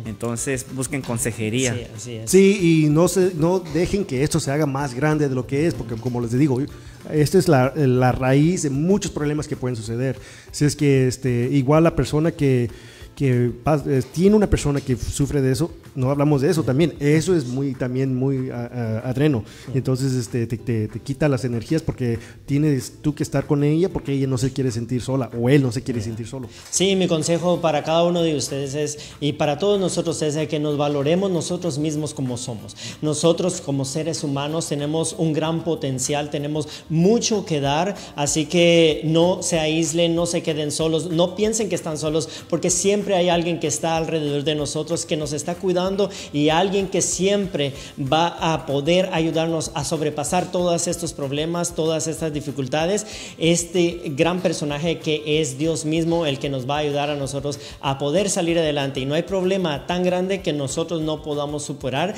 [0.05, 1.73] Entonces busquen consejería.
[1.73, 2.29] Sí, así es.
[2.29, 5.65] Sí, y no, se, no dejen que esto se haga más grande de lo que
[5.65, 6.61] es, porque como les digo,
[7.09, 10.19] esta es la, la raíz de muchos problemas que pueden suceder.
[10.51, 12.69] Si es que este, igual la persona que,
[13.17, 13.51] que
[13.87, 16.93] eh, tiene una persona que sufre de eso, no hablamos de eso también.
[16.99, 18.69] Eso es muy también muy ah,
[19.03, 19.43] ah, adreno.
[19.73, 23.63] Y entonces este, te, te- te quita las energías porque tienes tú que estar con
[23.63, 26.47] ella porque ella no se quiere sentir sola o él no se quiere sentir solo.
[26.69, 30.47] Sí, mi consejo para cada uno de ustedes es, y para todos nosotros es de
[30.47, 32.77] que nos valoremos nosotros mismos como somos.
[33.01, 39.41] Nosotros como seres humanos tenemos un gran potencial, tenemos mucho que dar, así que no
[39.41, 43.59] se aíslen, no se queden solos, no piensen que están solos, porque siempre hay alguien
[43.59, 48.65] que está alrededor de nosotros, que nos está cuidando y alguien que siempre va a
[48.65, 53.05] poder ayudarnos a sobrepasar todos estos problemas, todas estas dificultades.
[53.37, 57.59] Este gran personaje que es Dios mismo, el que nos va a ayudar a nosotros
[57.81, 58.99] a poder salir adelante.
[58.99, 62.15] Y no hay problema tan grande que nosotros no podamos superar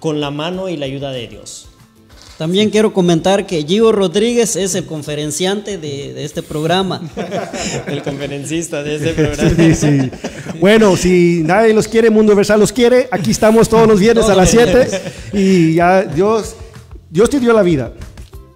[0.00, 1.68] con la mano y la ayuda de Dios.
[2.38, 7.02] También quiero comentar que Gio Rodríguez es el conferenciante de, de este programa.
[7.88, 9.50] El conferencista de este programa.
[9.56, 10.10] Sí, sí.
[10.60, 14.36] Bueno, si nadie los quiere, Mundo Versal los quiere, aquí estamos todos los viernes a
[14.36, 14.88] las 7
[15.32, 16.54] y ya Dios,
[17.10, 17.92] Dios te dio la vida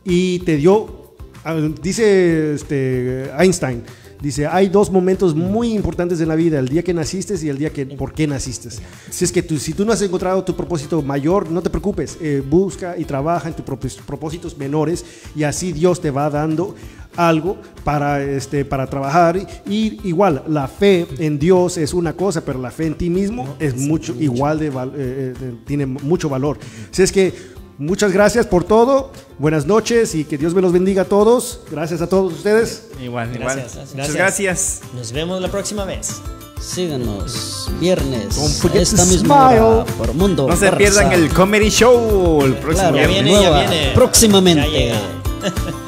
[0.05, 3.83] y te dio, ah, dice este, Einstein,
[4.23, 7.59] dice, hay dos momentos muy importantes en la vida, el día que naciste y el
[7.59, 8.69] día que, por qué naciste.
[9.11, 12.17] Si es que tú, si tú no has encontrado tu propósito mayor, no te preocupes,
[12.21, 13.65] eh, busca y trabaja en tus
[14.07, 15.05] propósitos menores
[15.35, 16.75] y así Dios te va dando
[17.17, 19.39] algo para, este, para trabajar.
[19.67, 23.57] Y igual, la fe en Dios es una cosa, pero la fe en ti mismo
[23.59, 26.59] es mucho, igual de, eh, eh, tiene mucho valor.
[26.91, 29.11] Así es que muchas gracias por todo.
[29.39, 31.61] Buenas noches y que Dios me los bendiga a todos.
[31.71, 32.89] Gracias a todos ustedes.
[33.03, 33.57] Igual, igual.
[33.59, 34.81] Gracias, Muchas gracias.
[34.95, 36.21] Nos vemos la próxima vez.
[36.61, 42.43] Síganos viernes a forget esta misma hora por Mundo No se pierdan el Comedy Show
[42.45, 43.25] el próximo Claro, Ya viernes.
[43.25, 43.91] viene, ya nueva, viene.
[43.95, 44.71] próximamente.
[44.71, 45.01] Ya llega.